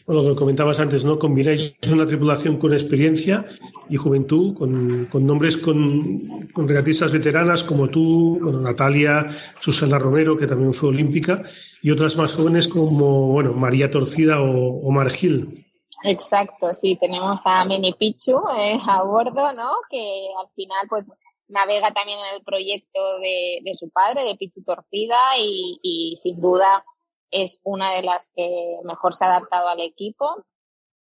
Bueno, 0.07 0.23
lo 0.23 0.35
que 0.35 0.39
comentabas 0.39 0.79
antes, 0.79 1.05
¿no? 1.05 1.19
Combináis 1.19 1.75
una 1.91 2.07
tripulación 2.07 2.59
con 2.59 2.73
experiencia 2.73 3.47
y 3.89 3.97
juventud, 3.97 4.57
con, 4.57 5.27
nombres 5.27 5.59
con, 5.59 6.21
regatistas 6.55 7.11
veteranas 7.11 7.65
como 7.65 7.89
tú, 7.89 8.39
bueno, 8.41 8.61
Natalia, 8.61 9.27
Susana 9.61 9.99
Romero, 9.99 10.37
que 10.37 10.47
también 10.47 10.73
fue 10.73 10.91
olímpica, 10.91 11.43
y 11.83 11.91
otras 11.91 12.17
más 12.17 12.35
jóvenes 12.35 12.69
como, 12.69 13.33
bueno, 13.33 13.55
María 13.55 13.91
Torcida 13.91 14.41
o, 14.41 14.87
Omar 14.87 15.11
Gil. 15.11 15.67
Exacto, 16.05 16.73
sí, 16.75 16.97
tenemos 17.01 17.41
a 17.45 17.65
Mini 17.65 17.93
Pichu 17.93 18.37
eh, 18.57 18.79
a 18.87 19.03
bordo, 19.03 19.53
¿no? 19.53 19.71
Que 19.91 20.27
al 20.41 20.49
final, 20.55 20.87
pues, 20.89 21.11
navega 21.49 21.93
también 21.93 22.19
en 22.19 22.37
el 22.37 22.45
proyecto 22.45 23.19
de, 23.19 23.75
su 23.75 23.91
padre, 23.91 24.25
de 24.25 24.37
Pichu 24.37 24.63
Torcida, 24.63 25.19
y 25.39 26.15
sin 26.17 26.41
duda 26.41 26.85
es 27.33 27.61
una 27.65 27.93
de 27.95 28.03
las 28.03 28.31
que 28.37 28.79
mejor 28.85 29.15
se 29.15 29.25
ha 29.25 29.29
adaptado 29.29 29.69
al 29.69 29.81
equipo. 29.81 30.45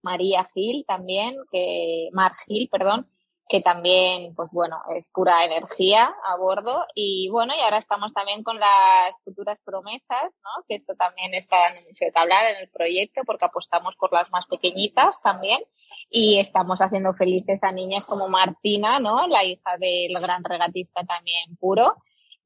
María 0.03 0.47
Gil 0.55 0.85
también, 0.87 1.35
que, 1.51 2.09
Mar 2.13 2.33
Gil, 2.47 2.69
perdón, 2.71 3.11
que 3.49 3.63
también, 3.63 4.35
pues 4.35 4.51
bueno, 4.53 4.77
es 4.95 5.09
pura 5.09 5.45
energía 5.45 6.15
a 6.25 6.37
bordo. 6.37 6.85
Y 6.95 7.31
bueno, 7.31 7.55
y 7.57 7.61
ahora 7.61 7.79
estamos 7.79 8.13
también 8.13 8.45
con 8.45 8.61
las 8.61 9.17
futuras 9.25 9.59
promesas, 9.65 10.35
¿no? 10.45 10.65
Que 10.69 10.75
esto 10.77 10.95
también 10.95 11.35
está 11.35 11.57
en 11.69 11.85
mucho 11.85 12.05
de 12.05 12.13
hablar 12.15 12.47
en 12.51 12.57
el 12.59 12.69
proyecto 12.69 13.23
porque 13.25 13.47
apostamos 13.47 13.97
por 13.97 14.13
las 14.13 14.31
más 14.31 14.47
pequeñitas 14.47 15.21
también. 15.23 15.63
Y 16.11 16.39
estamos 16.39 16.81
haciendo 16.81 17.15
felices 17.15 17.65
a 17.65 17.73
niñas 17.73 18.05
como 18.05 18.29
Martina, 18.29 19.01
¿no? 19.01 19.27
La 19.27 19.45
hija 19.45 19.79
del 19.79 20.13
gran 20.21 20.45
regatista 20.45 21.05
también 21.05 21.57
puro 21.57 21.97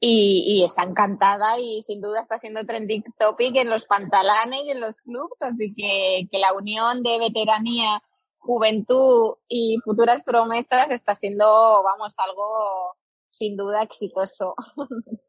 y, 0.05 0.65
está 0.65 0.83
encantada 0.83 1.61
y 1.61 1.83
sin 1.83 2.01
duda 2.01 2.23
está 2.23 2.35
haciendo 2.35 2.67
trending 2.67 3.05
topic 3.19 3.55
en 3.55 3.71
los 3.71 3.85
pantalones 3.85 4.63
y 4.65 4.71
en 4.71 4.81
los 4.81 5.01
clubs, 5.01 5.41
así 5.41 5.73
que, 5.77 6.27
que 6.31 6.39
la 6.39 6.53
unión 6.55 7.05
de 7.05 7.21
veteranía, 7.21 8.03
juventud 8.39 9.35
y 9.49 9.79
futuras 9.85 10.25
promesas 10.25 10.91
está 10.91 11.15
siendo, 11.15 11.45
vamos, 11.85 12.15
algo 12.19 12.97
sin 13.31 13.57
duda 13.57 13.83
exitoso. 13.83 14.55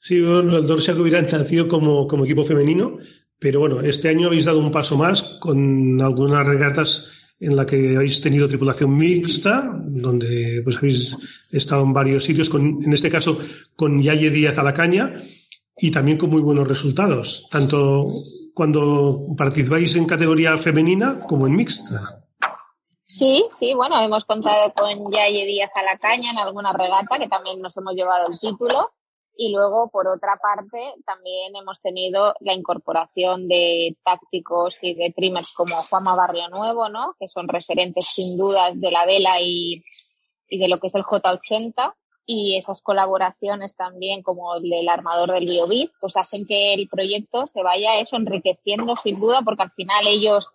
Sí, 0.00 0.22
bueno, 0.22 0.56
el 0.56 0.66
Dorsia 0.66 0.94
hubiera 0.94 1.20
nacido 1.20 1.66
como, 1.66 2.06
como 2.06 2.24
equipo 2.24 2.44
femenino, 2.44 2.98
pero 3.38 3.58
bueno, 3.60 3.80
este 3.80 4.08
año 4.08 4.28
habéis 4.28 4.44
dado 4.44 4.60
un 4.60 4.70
paso 4.70 4.96
más 4.96 5.22
con 5.40 6.00
algunas 6.00 6.46
regatas 6.46 7.17
en 7.40 7.56
la 7.56 7.64
que 7.66 7.96
habéis 7.96 8.20
tenido 8.20 8.48
tripulación 8.48 8.96
mixta, 8.96 9.70
donde 9.86 10.60
pues 10.64 10.76
habéis 10.76 11.16
estado 11.50 11.84
en 11.84 11.92
varios 11.92 12.24
sitios, 12.24 12.48
con, 12.50 12.82
en 12.82 12.92
este 12.92 13.10
caso 13.10 13.38
con 13.76 14.02
Yaye 14.02 14.30
Díaz 14.30 14.58
a 14.58 14.62
la 14.62 14.74
caña, 14.74 15.20
y 15.76 15.90
también 15.90 16.18
con 16.18 16.30
muy 16.30 16.42
buenos 16.42 16.66
resultados, 16.66 17.46
tanto 17.50 18.04
cuando 18.52 19.26
participáis 19.36 19.94
en 19.94 20.06
categoría 20.06 20.58
femenina 20.58 21.20
como 21.28 21.46
en 21.46 21.54
mixta. 21.54 22.24
Sí, 23.04 23.46
sí, 23.56 23.72
bueno, 23.72 23.98
hemos 24.00 24.24
contado 24.24 24.72
con 24.74 25.10
Yaye 25.12 25.46
Díaz 25.46 25.70
a 25.76 25.82
la 25.82 25.96
caña 25.96 26.32
en 26.32 26.38
alguna 26.38 26.72
regata, 26.72 27.18
que 27.18 27.28
también 27.28 27.62
nos 27.62 27.76
hemos 27.76 27.94
llevado 27.94 28.26
el 28.30 28.38
título. 28.38 28.90
Y 29.40 29.52
luego, 29.52 29.88
por 29.88 30.08
otra 30.08 30.36
parte, 30.36 30.94
también 31.06 31.54
hemos 31.54 31.80
tenido 31.80 32.34
la 32.40 32.54
incorporación 32.54 33.46
de 33.46 33.96
tácticos 34.04 34.82
y 34.82 34.94
de 34.94 35.12
trimmers 35.14 35.52
como 35.52 35.76
Juanma 35.76 36.16
Barrio 36.16 36.48
Nuevo, 36.48 36.88
¿no? 36.88 37.14
Que 37.20 37.28
son 37.28 37.46
referentes 37.46 38.08
sin 38.08 38.36
dudas 38.36 38.80
de 38.80 38.90
la 38.90 39.06
vela 39.06 39.40
y, 39.40 39.84
y 40.48 40.58
de 40.58 40.66
lo 40.66 40.78
que 40.80 40.88
es 40.88 40.94
el 40.96 41.04
J80. 41.04 41.94
Y 42.26 42.56
esas 42.56 42.82
colaboraciones 42.82 43.76
también, 43.76 44.24
como 44.24 44.56
el 44.56 44.68
del 44.68 44.88
armador 44.88 45.30
del 45.30 45.46
BioBit, 45.46 45.92
pues 46.00 46.16
hacen 46.16 46.44
que 46.44 46.74
el 46.74 46.88
proyecto 46.88 47.46
se 47.46 47.62
vaya 47.62 48.00
eso 48.00 48.16
enriqueciendo 48.16 48.96
sin 48.96 49.20
duda, 49.20 49.42
porque 49.44 49.62
al 49.62 49.70
final 49.70 50.08
ellos 50.08 50.52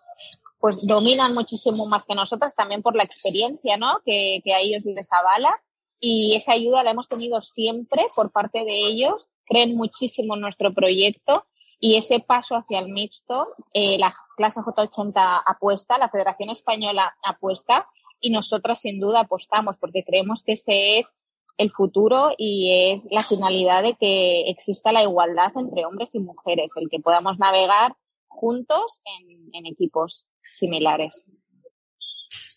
pues 0.60 0.86
dominan 0.86 1.32
muchísimo 1.32 1.86
más 1.86 2.04
que 2.04 2.14
nosotras 2.14 2.54
también 2.54 2.82
por 2.82 2.96
la 2.96 3.04
experiencia, 3.04 3.78
¿no? 3.78 4.00
Que, 4.04 4.42
que 4.44 4.52
a 4.52 4.60
ellos 4.60 4.84
les 4.84 5.10
avala 5.10 5.58
y 6.06 6.34
esa 6.34 6.52
ayuda 6.52 6.82
la 6.82 6.90
hemos 6.90 7.08
tenido 7.08 7.40
siempre 7.40 8.08
por 8.14 8.30
parte 8.30 8.62
de 8.62 8.86
ellos, 8.88 9.30
creen 9.46 9.74
muchísimo 9.74 10.34
en 10.34 10.42
nuestro 10.42 10.74
proyecto 10.74 11.46
y 11.80 11.96
ese 11.96 12.20
paso 12.20 12.56
hacia 12.56 12.78
el 12.78 12.90
mixto, 12.90 13.46
eh, 13.72 13.96
la 13.98 14.14
clase 14.36 14.60
J80 14.60 15.42
apuesta, 15.46 15.96
la 15.96 16.10
Federación 16.10 16.50
Española 16.50 17.16
apuesta 17.24 17.88
y 18.20 18.28
nosotras 18.28 18.80
sin 18.80 19.00
duda 19.00 19.20
apostamos 19.20 19.78
porque 19.78 20.04
creemos 20.04 20.44
que 20.44 20.52
ese 20.52 20.98
es 20.98 21.14
el 21.56 21.70
futuro 21.70 22.32
y 22.36 22.92
es 22.92 23.06
la 23.10 23.22
finalidad 23.22 23.82
de 23.82 23.94
que 23.94 24.50
exista 24.50 24.92
la 24.92 25.02
igualdad 25.02 25.56
entre 25.56 25.86
hombres 25.86 26.14
y 26.14 26.18
mujeres, 26.18 26.72
el 26.76 26.90
que 26.90 27.00
podamos 27.00 27.38
navegar 27.38 27.96
juntos 28.28 29.00
en 29.06 29.64
equipos 29.64 30.26
similares 30.42 31.24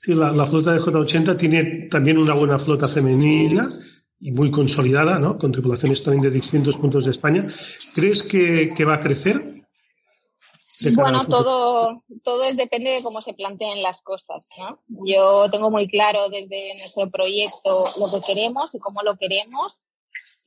la, 0.05 0.45
flota 0.45 0.73
de 0.73 0.79
J80 0.79 1.37
tiene 1.37 1.87
también 1.89 2.17
una 2.17 2.33
buena 2.33 2.59
flota 2.59 2.87
femenina 2.87 3.69
y 4.19 4.31
muy 4.31 4.51
consolidada, 4.51 5.19
¿no? 5.19 5.37
Con 5.37 5.51
tripulaciones 5.51 6.03
también 6.03 6.23
de 6.23 6.31
distintos 6.31 6.77
puntos 6.77 7.05
de 7.05 7.11
España. 7.11 7.43
¿Crees 7.93 8.23
que, 8.23 8.85
va 8.85 8.95
a 8.95 8.99
crecer? 8.99 9.63
Bueno, 10.95 11.25
todo, 11.25 12.03
todo 12.23 12.43
es, 12.43 12.55
depende 12.55 12.91
de 12.91 13.03
cómo 13.03 13.21
se 13.21 13.33
planteen 13.33 13.81
las 13.81 14.01
cosas, 14.01 14.47
¿no? 14.57 14.79
Yo 15.05 15.49
tengo 15.49 15.71
muy 15.71 15.87
claro 15.87 16.29
desde 16.29 16.77
nuestro 16.77 17.09
proyecto 17.09 17.85
lo 17.99 18.11
que 18.11 18.25
queremos 18.25 18.75
y 18.75 18.79
cómo 18.79 19.01
lo 19.01 19.17
queremos 19.17 19.81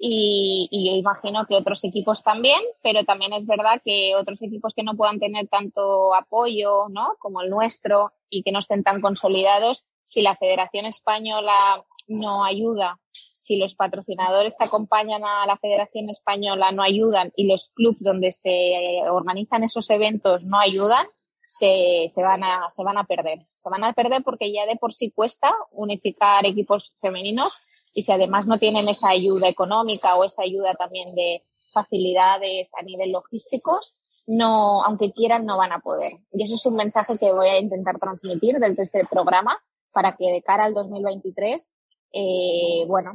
y, 0.02 0.66
y, 0.70 0.96
imagino 0.96 1.44
que 1.46 1.56
otros 1.56 1.84
equipos 1.84 2.22
también, 2.22 2.58
pero 2.82 3.04
también 3.04 3.34
es 3.34 3.46
verdad 3.46 3.82
que 3.84 4.16
otros 4.16 4.40
equipos 4.40 4.72
que 4.72 4.82
no 4.82 4.96
puedan 4.96 5.20
tener 5.20 5.46
tanto 5.48 6.14
apoyo, 6.14 6.88
¿no? 6.88 7.16
Como 7.18 7.42
el 7.42 7.50
nuestro 7.50 8.10
y 8.30 8.42
que 8.42 8.50
no 8.50 8.60
estén 8.60 8.82
tan 8.82 9.02
consolidados, 9.02 9.84
si 10.06 10.22
la 10.22 10.36
Federación 10.36 10.86
Española 10.86 11.84
no 12.08 12.44
ayuda, 12.44 12.98
si 13.12 13.56
los 13.56 13.74
patrocinadores 13.74 14.56
que 14.56 14.64
acompañan 14.64 15.22
a 15.22 15.44
la 15.44 15.58
Federación 15.58 16.08
Española 16.08 16.72
no 16.72 16.82
ayudan 16.82 17.30
y 17.36 17.46
los 17.46 17.68
clubs 17.68 18.02
donde 18.02 18.32
se 18.32 19.02
organizan 19.10 19.64
esos 19.64 19.90
eventos 19.90 20.42
no 20.44 20.58
ayudan, 20.58 21.06
se, 21.46 22.06
se, 22.08 22.22
van 22.22 22.42
a, 22.42 22.70
se 22.70 22.82
van 22.82 22.96
a 22.96 23.04
perder. 23.04 23.40
Se 23.44 23.68
van 23.68 23.84
a 23.84 23.92
perder 23.92 24.22
porque 24.22 24.50
ya 24.50 24.64
de 24.64 24.76
por 24.76 24.94
sí 24.94 25.10
cuesta 25.10 25.52
unificar 25.72 26.46
equipos 26.46 26.94
femeninos 27.02 27.60
y 27.92 28.02
si 28.02 28.12
además 28.12 28.46
no 28.46 28.58
tienen 28.58 28.88
esa 28.88 29.08
ayuda 29.08 29.48
económica 29.48 30.16
o 30.16 30.24
esa 30.24 30.42
ayuda 30.42 30.74
también 30.74 31.14
de 31.14 31.42
facilidades 31.72 32.70
a 32.78 32.82
nivel 32.82 33.12
logísticos, 33.12 33.98
no, 34.26 34.84
aunque 34.84 35.12
quieran, 35.12 35.46
no 35.46 35.56
van 35.56 35.72
a 35.72 35.80
poder. 35.80 36.18
Y 36.32 36.42
eso 36.42 36.54
es 36.54 36.66
un 36.66 36.76
mensaje 36.76 37.14
que 37.18 37.32
voy 37.32 37.48
a 37.48 37.58
intentar 37.58 37.98
transmitir 37.98 38.58
desde 38.58 38.82
este 38.82 39.06
programa 39.06 39.58
para 39.92 40.16
que 40.16 40.30
de 40.30 40.42
cara 40.42 40.64
al 40.64 40.74
2023, 40.74 41.68
eh, 42.12 42.84
bueno, 42.86 43.14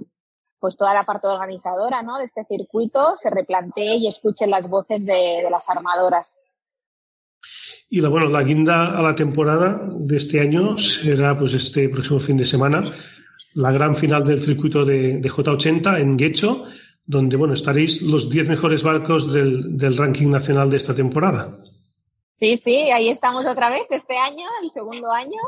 pues 0.60 0.78
toda 0.78 0.94
la 0.94 1.06
parte 1.06 1.28
organizadora, 1.28 2.02
¿no? 2.02 2.18
De 2.18 2.26
este 2.26 2.46
circuito 2.46 3.18
se 3.18 3.30
replantee 3.30 3.98
y 3.98 4.08
escuche 4.08 4.48
las 4.48 4.68
voces 4.70 5.06
de, 5.06 5.42
de 5.44 5.50
las 5.50 5.70
armadoras. 5.70 6.40
Y 7.90 8.02
la, 8.02 8.10
bueno, 8.10 8.28
la 8.28 8.42
guinda 8.42 8.98
a 8.98 9.02
la 9.02 9.16
temporada 9.16 9.80
de 9.88 10.18
este 10.18 10.42
año 10.42 10.78
será 10.78 11.38
pues 11.38 11.54
este 11.54 11.88
próximo 11.90 12.20
fin 12.20 12.38
de 12.38 12.46
semana 12.46 12.92
la 13.56 13.72
gran 13.72 13.96
final 13.96 14.26
del 14.26 14.40
circuito 14.40 14.86
de, 14.86 15.22
J80 15.22 16.00
en 16.00 16.18
Guecho, 16.18 16.66
donde 17.06 17.38
bueno, 17.38 17.54
estaréis 17.54 18.02
los 18.02 18.30
10 18.30 18.50
mejores 18.50 18.84
barcos 18.84 19.32
del, 19.32 19.78
del, 19.78 19.98
ranking 19.98 20.30
nacional 20.30 20.70
de 20.70 20.78
esta 20.78 20.94
temporada. 20.94 21.56
Sí, 22.36 22.58
sí, 22.58 22.76
ahí 22.92 23.10
estamos 23.10 23.46
otra 23.46 23.70
vez 23.70 23.88
este 23.90 24.18
año, 24.18 24.46
el 24.62 24.70
segundo 24.70 25.10
año. 25.10 25.40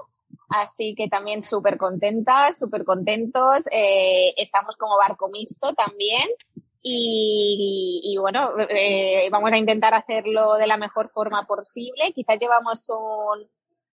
Así 0.50 0.96
que 0.96 1.10
también 1.10 1.44
súper 1.44 1.78
contentas, 1.78 2.58
súper 2.58 2.86
contentos. 2.86 3.64
Eh, 3.72 4.34
estamos 4.38 4.78
como 4.78 4.96
barco 4.98 5.30
mixto 5.30 5.74
también. 5.74 6.30
Y, 6.82 8.00
y 8.04 8.18
bueno, 8.18 8.52
eh, 8.70 9.28
vamos 9.30 9.52
a 9.52 9.58
intentar 9.58 9.94
hacerlo 9.94 10.54
de 10.54 10.68
la 10.68 10.78
mejor 10.78 11.10
forma 11.10 11.46
posible. 11.46 12.14
Quizás 12.16 12.40
llevamos 12.40 12.88
un, 12.88 13.46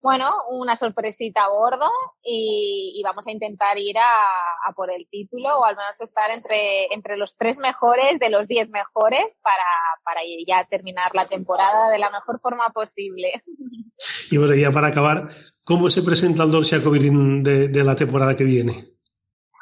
bueno, 0.04 0.34
una 0.50 0.76
sorpresita 0.76 1.46
a 1.46 1.50
bordo 1.50 1.90
y, 2.22 3.02
vamos 3.06 3.26
a 3.26 3.32
intentar 3.32 3.80
ir 3.80 3.98
a, 3.98 4.74
por 4.76 4.92
el 4.92 5.08
título 5.10 5.60
o 5.60 5.64
al 5.64 5.78
menos 5.78 6.00
estar 6.02 6.30
entre, 6.30 6.94
entre 6.94 7.16
los 7.16 7.38
tres 7.38 7.58
mejores 7.58 8.20
de 8.20 8.30
los 8.30 8.46
diez 8.48 8.70
mejores 8.70 9.40
para, 9.42 9.64
para 10.04 10.20
ya 10.46 10.66
terminar 10.66 11.16
la 11.16 11.26
temporada 11.26 11.90
de 11.90 12.00
la 12.00 12.10
mejor 12.10 12.42
forma 12.42 12.70
posible. 12.72 13.44
Y 14.30 14.38
bueno, 14.38 14.56
ya 14.56 14.72
para 14.72 14.88
acabar, 14.88 15.30
¿cómo 15.64 15.90
se 15.90 16.02
presenta 16.02 16.44
el 16.44 16.52
Dorsia 16.52 16.80
de, 16.80 17.70
de 17.70 17.84
la 17.84 17.96
temporada 17.96 18.36
que 18.36 18.44
viene? 18.44 18.84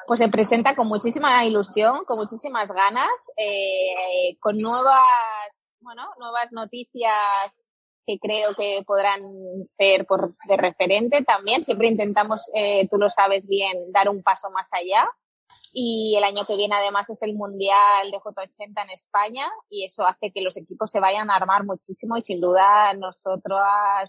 Pues 0.08 0.20
se 0.20 0.30
presenta 0.30 0.76
con 0.76 0.88
muchísima 0.88 1.46
ilusión, 1.46 2.04
con 2.06 2.18
muchísimas 2.18 2.68
ganas, 2.68 3.12
eh, 3.38 4.38
con 4.40 4.58
nuevas, 4.58 5.06
bueno, 5.82 6.08
nuevas 6.18 6.52
noticias 6.52 7.54
que 8.06 8.20
creo 8.20 8.56
que 8.56 8.84
podrán 8.86 9.22
ser 9.68 10.06
por, 10.06 10.34
de 10.48 10.58
referente. 10.58 11.24
También. 11.24 11.64
Siempre 11.64 11.88
intentamos, 11.88 12.50
eh, 12.54 12.88
tú 12.90 12.98
lo 12.98 13.10
sabes 13.10 13.48
bien, 13.48 13.92
dar 13.92 14.10
un 14.10 14.24
paso 14.24 14.50
más 14.50 14.70
allá. 14.74 15.10
Y 15.74 16.16
el 16.18 16.24
año 16.24 16.46
que 16.46 16.56
viene 16.56 16.76
además 16.76 17.10
es 17.10 17.22
el 17.22 17.34
Mundial 17.34 18.12
de 18.12 18.20
J80 18.20 18.84
en 18.84 18.90
España 18.90 19.50
y 19.70 19.86
eso 19.86 20.06
hace 20.06 20.32
que 20.32 20.42
los 20.42 20.56
equipos 20.56 20.90
se 20.90 21.02
vayan 21.02 21.30
a 21.30 21.36
armar 21.36 21.66
muchísimo 21.66 22.16
y 22.16 22.22
sin 22.22 22.40
duda 22.40 22.94
nosotros 22.94 23.60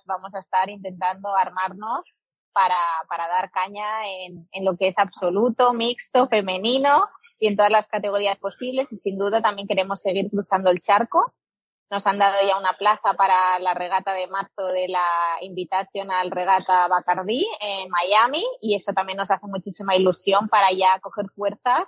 vamos 0.06 0.34
a 0.34 0.38
estar 0.38 0.70
intentando 0.70 1.34
armarnos 1.34 2.04
para, 2.52 2.76
para 3.08 3.26
dar 3.26 3.50
caña 3.50 4.06
en, 4.06 4.48
en 4.52 4.64
lo 4.64 4.76
que 4.76 4.88
es 4.88 4.98
absoluto, 4.98 5.72
mixto, 5.72 6.28
femenino 6.28 7.08
y 7.38 7.48
en 7.48 7.56
todas 7.56 7.72
las 7.72 7.88
categorías 7.88 8.38
posibles. 8.38 8.92
Y 8.92 8.96
sin 8.96 9.18
duda 9.18 9.42
también 9.42 9.66
queremos 9.66 10.00
seguir 10.00 10.30
cruzando 10.30 10.70
el 10.70 10.80
charco 10.80 11.32
nos 11.92 12.06
han 12.06 12.18
dado 12.18 12.38
ya 12.48 12.56
una 12.56 12.72
plaza 12.72 13.12
para 13.18 13.58
la 13.58 13.74
regata 13.74 14.14
de 14.14 14.26
marzo 14.26 14.66
de 14.68 14.88
la 14.88 15.36
invitación 15.42 16.10
al 16.10 16.30
regata 16.30 16.88
Bacardí 16.88 17.46
en 17.60 17.90
Miami 17.90 18.42
y 18.62 18.74
eso 18.74 18.94
también 18.94 19.18
nos 19.18 19.30
hace 19.30 19.46
muchísima 19.46 19.94
ilusión 19.94 20.48
para 20.48 20.72
ya 20.72 20.98
coger 21.02 21.26
fuerzas 21.36 21.86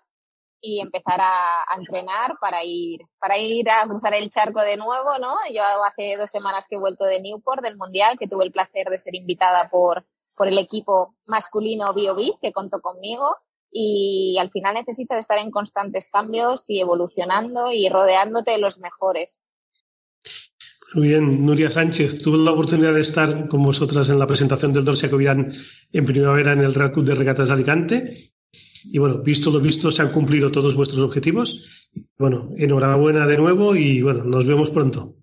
y 0.61 0.81
empezar 0.81 1.23
a, 1.23 1.65
entrenar 1.79 2.37
para 2.39 2.63
ir, 2.65 3.01
para 3.19 3.39
ir 3.39 3.71
a 3.71 3.87
cruzar 3.89 4.13
el 4.13 4.29
charco 4.29 4.61
de 4.61 4.77
nuevo, 4.77 5.17
¿no? 5.19 5.37
Yo 5.51 5.63
hace 5.89 6.19
dos 6.19 6.31
semanas 6.31 6.69
que 6.69 6.75
he 6.75 6.79
vuelto 6.79 7.07
de 7.07 7.23
Newport 7.23 7.63
del 7.63 7.79
Mundial, 7.79 8.19
que 8.19 8.29
tuve 8.29 8.45
el 8.45 8.53
placer 8.53 8.89
de 8.91 8.99
ser 8.99 9.15
invitada 9.15 9.71
por, 9.71 10.05
por 10.37 10.49
el 10.49 10.59
equipo 10.59 11.15
masculino 11.25 11.95
BioBit, 11.95 12.41
que 12.43 12.53
contó 12.53 12.83
conmigo. 12.83 13.37
Y 13.71 14.37
al 14.39 14.51
final 14.51 14.75
necesitas 14.75 15.19
estar 15.19 15.39
en 15.39 15.51
constantes 15.51 16.11
cambios 16.11 16.69
y 16.69 16.81
evolucionando 16.81 17.73
y 17.73 17.89
rodeándote 17.89 18.53
de 18.53 18.59
los 18.59 18.79
mejores. 18.79 19.47
Muy 20.95 21.09
bien, 21.09 21.45
Nuria 21.45 21.73
Sánchez, 21.73 22.19
tuve 22.19 22.39
la 22.39 22.53
oportunidad 22.53 22.95
de 22.95 23.01
estar 23.01 23.49
con 23.49 23.65
vosotras 23.65 24.09
en 24.11 24.19
la 24.19 24.29
presentación 24.29 24.73
del 24.73 24.85
Dorsia 24.85 25.09
que 25.09 25.17
hubieran 25.17 25.53
en 25.93 26.05
primavera 26.05 26.53
en 26.53 26.61
el 26.61 26.73
Real 26.73 26.93
Club 26.93 27.07
de 27.07 27.17
Regatas 27.17 27.49
de 27.49 27.55
Alicante. 27.55 28.33
Y 28.85 28.99
bueno, 28.99 29.19
visto 29.19 29.51
lo 29.51 29.59
visto, 29.59 29.91
se 29.91 30.03
han 30.03 30.13
cumplido 30.13 30.53
todos 30.53 30.77
vuestros 30.77 31.01
objetivos. 31.01 31.91
Bueno, 32.17 32.51
enhorabuena 32.59 33.27
de 33.27 33.37
nuevo 33.37 33.75
y 33.75 34.03
bueno, 34.03 34.23
nos 34.23 34.47
vemos 34.47 34.71
pronto. 34.71 35.17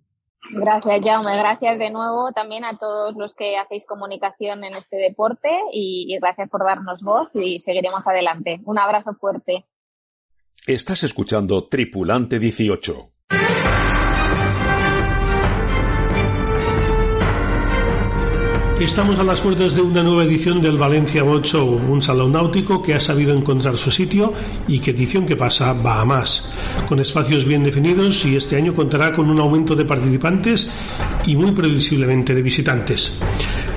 Gracias, 0.54 1.06
Jaume. 1.06 1.38
Gracias 1.38 1.80
de 1.80 1.90
nuevo 1.90 2.34
también 2.34 2.66
a 2.66 2.78
todos 2.78 3.16
los 3.16 3.34
que 3.34 3.56
hacéis 3.56 3.86
comunicación 3.86 4.66
en 4.66 4.76
este 4.76 4.98
deporte 4.98 5.50
y, 5.72 6.14
y 6.14 6.20
gracias 6.20 6.50
por 6.50 6.66
darnos 6.66 7.02
voz 7.02 7.30
y 7.34 7.60
seguiremos 7.60 8.06
adelante. 8.06 8.60
Un 8.66 8.78
abrazo 8.78 9.14
fuerte. 9.14 9.66
Estás 10.68 11.04
escuchando 11.04 11.70
Tripulante 11.70 12.40
18. 12.40 13.12
Estamos 18.82 19.20
a 19.20 19.24
las 19.24 19.40
puertas 19.42 19.76
de 19.76 19.84
una 19.84 20.02
nueva 20.02 20.24
edición 20.24 20.60
del 20.60 20.80
Valencia 20.80 21.22
Boat 21.22 21.46
Show, 21.46 21.80
un 21.88 22.02
salón 22.02 22.32
náutico 22.32 22.82
que 22.82 22.96
ha 22.96 23.00
sabido 23.00 23.32
encontrar 23.32 23.78
su 23.78 23.92
sitio 23.92 24.34
y 24.68 24.80
que 24.80 24.90
edición 24.90 25.28
que 25.28 25.36
pasa 25.36 25.74
va 25.74 26.02
a 26.02 26.06
más, 26.06 26.52
con 26.88 27.00
espacios 27.00 27.46
bien 27.46 27.64
definidos 27.64 28.26
y 28.26 28.36
este 28.36 28.56
año 28.56 28.74
contará 28.74 29.12
con 29.12 29.30
un 29.30 29.40
aumento 29.40 29.76
de 29.76 29.86
participantes 29.86 30.68
y 31.28 31.36
muy 31.36 31.52
previsiblemente 31.52 32.34
de 32.34 32.42
visitantes. 32.42 33.20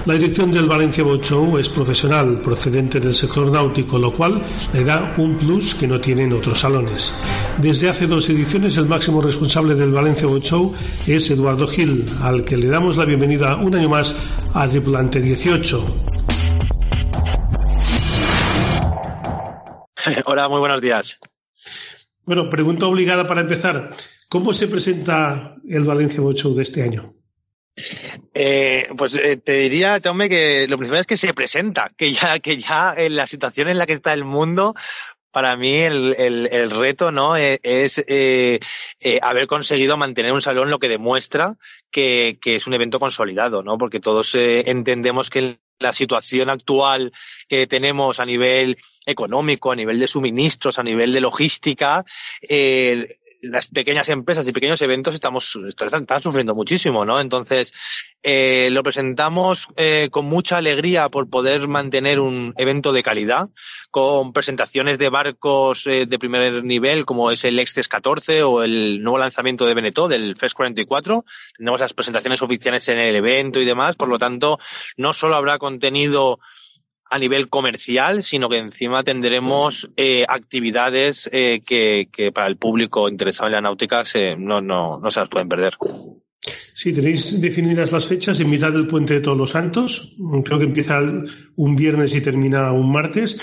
La 0.06 0.12
dirección 0.14 0.50
del 0.50 0.68
Valencia 0.68 1.02
Boat 1.02 1.22
Show 1.22 1.56
es 1.56 1.70
profesional, 1.70 2.42
procedente 2.42 3.00
del 3.00 3.14
sector 3.14 3.50
náutico, 3.50 3.98
lo 3.98 4.12
cual 4.12 4.42
le 4.74 4.84
da 4.84 5.14
un 5.16 5.34
plus 5.34 5.74
que 5.74 5.86
no 5.86 5.98
tienen 5.98 6.30
otros 6.34 6.60
salones. 6.60 7.14
Desde 7.56 7.88
hace 7.88 8.06
dos 8.06 8.28
ediciones, 8.28 8.76
el 8.76 8.84
máximo 8.84 9.22
responsable 9.22 9.74
del 9.74 9.92
Valencia 9.92 10.28
Boat 10.28 10.42
Show 10.42 10.74
es 11.06 11.30
Eduardo 11.30 11.66
Gil, 11.66 12.04
al 12.20 12.44
que 12.44 12.58
le 12.58 12.66
damos 12.66 12.98
la 12.98 13.06
bienvenida 13.06 13.56
un 13.56 13.74
año 13.76 13.88
más 13.88 14.14
a 14.52 14.68
Tripulante 14.68 15.22
18. 15.22 15.86
Hola, 20.26 20.50
muy 20.50 20.60
buenos 20.60 20.82
días. 20.82 21.18
Bueno, 22.26 22.50
pregunta 22.50 22.86
obligada 22.86 23.26
para 23.26 23.40
empezar. 23.40 23.96
¿Cómo 24.28 24.52
se 24.52 24.68
presenta 24.68 25.54
el 25.66 25.86
Valencia 25.86 26.20
Boat 26.20 26.36
Show 26.36 26.54
de 26.54 26.62
este 26.62 26.82
año? 26.82 27.14
Eh, 28.32 28.88
pues 28.96 29.14
eh, 29.14 29.36
te 29.36 29.52
diría, 29.52 30.00
Jaume, 30.02 30.28
que 30.28 30.66
lo 30.68 30.76
principal 30.76 31.00
es 31.00 31.06
que 31.06 31.16
se 31.16 31.34
presenta, 31.34 31.90
que 31.96 32.12
ya, 32.12 32.38
que 32.38 32.56
ya 32.56 32.94
en 32.96 33.16
la 33.16 33.26
situación 33.26 33.68
en 33.68 33.78
la 33.78 33.86
que 33.86 33.92
está 33.92 34.12
el 34.12 34.24
mundo, 34.24 34.74
para 35.30 35.56
mí 35.56 35.74
el, 35.74 36.14
el, 36.16 36.70
reto 36.70 37.10
no 37.10 37.36
eh, 37.36 37.58
es 37.64 38.02
eh, 38.06 38.60
haber 39.20 39.48
conseguido 39.48 39.96
mantener 39.96 40.32
un 40.32 40.40
salón 40.40 40.70
lo 40.70 40.78
que 40.78 40.88
demuestra 40.88 41.56
que, 41.90 42.38
que 42.40 42.54
es 42.54 42.68
un 42.68 42.74
evento 42.74 43.00
consolidado 43.00 43.64
no 43.64 43.76
porque 43.76 43.98
todos 43.98 44.36
entendemos 44.36 45.30
que 45.30 45.58
la 45.80 45.92
situación 45.92 46.50
actual 46.50 47.12
que 47.48 47.66
tenemos 47.66 48.20
a 48.20 48.24
nivel 48.24 48.78
económico 49.06 49.72
a 49.72 49.76
nivel 49.76 49.98
de 49.98 50.06
suministros 50.06 50.78
a 50.78 50.84
nivel 50.84 51.12
de 51.12 51.20
logística 51.20 52.04
eh, 52.48 53.04
las 53.44 53.66
pequeñas 53.66 54.08
empresas 54.08 54.46
y 54.46 54.52
pequeños 54.52 54.80
eventos 54.82 55.14
estamos 55.14 55.58
están, 55.66 56.22
sufriendo 56.22 56.54
muchísimo, 56.54 57.04
¿no? 57.04 57.20
Entonces 57.20 57.72
eh, 58.22 58.68
lo 58.70 58.82
presentamos 58.82 59.68
eh, 59.76 60.08
con 60.10 60.26
mucha 60.26 60.56
alegría 60.56 61.08
por 61.08 61.28
poder 61.28 61.68
mantener 61.68 62.20
un 62.20 62.54
evento 62.56 62.92
de 62.92 63.02
calidad, 63.02 63.48
con 63.90 64.32
presentaciones 64.32 64.98
de 64.98 65.08
barcos 65.08 65.86
eh, 65.86 66.06
de 66.06 66.18
primer 66.18 66.64
nivel 66.64 67.04
como 67.04 67.30
es 67.30 67.44
el 67.44 67.58
Extes 67.58 67.88
14 67.88 68.42
o 68.42 68.62
el 68.62 69.02
nuevo 69.02 69.18
lanzamiento 69.18 69.66
de 69.66 69.74
Beneteau 69.74 70.08
del 70.08 70.36
FES 70.36 70.54
44. 70.54 71.24
Tenemos 71.56 71.80
las 71.80 71.94
presentaciones 71.94 72.42
oficiales 72.42 72.88
en 72.88 72.98
el 72.98 73.16
evento 73.16 73.60
y 73.60 73.64
demás, 73.64 73.96
por 73.96 74.08
lo 74.08 74.18
tanto 74.18 74.58
no 74.96 75.12
solo 75.12 75.36
habrá 75.36 75.58
contenido 75.58 76.40
a 77.10 77.18
nivel 77.18 77.48
comercial, 77.48 78.22
sino 78.22 78.48
que 78.48 78.58
encima 78.58 79.02
tendremos 79.02 79.90
eh, 79.96 80.24
actividades 80.28 81.28
eh, 81.32 81.60
que, 81.64 82.32
para 82.32 82.46
el 82.46 82.56
público 82.56 83.08
interesado 83.08 83.48
en 83.48 83.52
la 83.52 83.60
náutica 83.60 84.04
se, 84.04 84.36
no, 84.36 84.60
no, 84.60 84.98
no 84.98 85.10
se 85.10 85.20
las 85.20 85.28
pueden 85.28 85.48
perder. 85.48 85.74
Sí, 86.74 86.92
tenéis 86.92 87.40
definidas 87.40 87.92
las 87.92 88.06
fechas 88.06 88.40
en 88.40 88.50
mitad 88.50 88.72
del 88.72 88.86
puente 88.86 89.14
de 89.14 89.20
Todos 89.20 89.38
los 89.38 89.50
Santos. 89.50 90.14
Creo 90.44 90.58
que 90.58 90.64
empieza 90.64 91.00
un 91.56 91.76
viernes 91.76 92.14
y 92.14 92.20
termina 92.20 92.72
un 92.72 92.92
martes. 92.92 93.38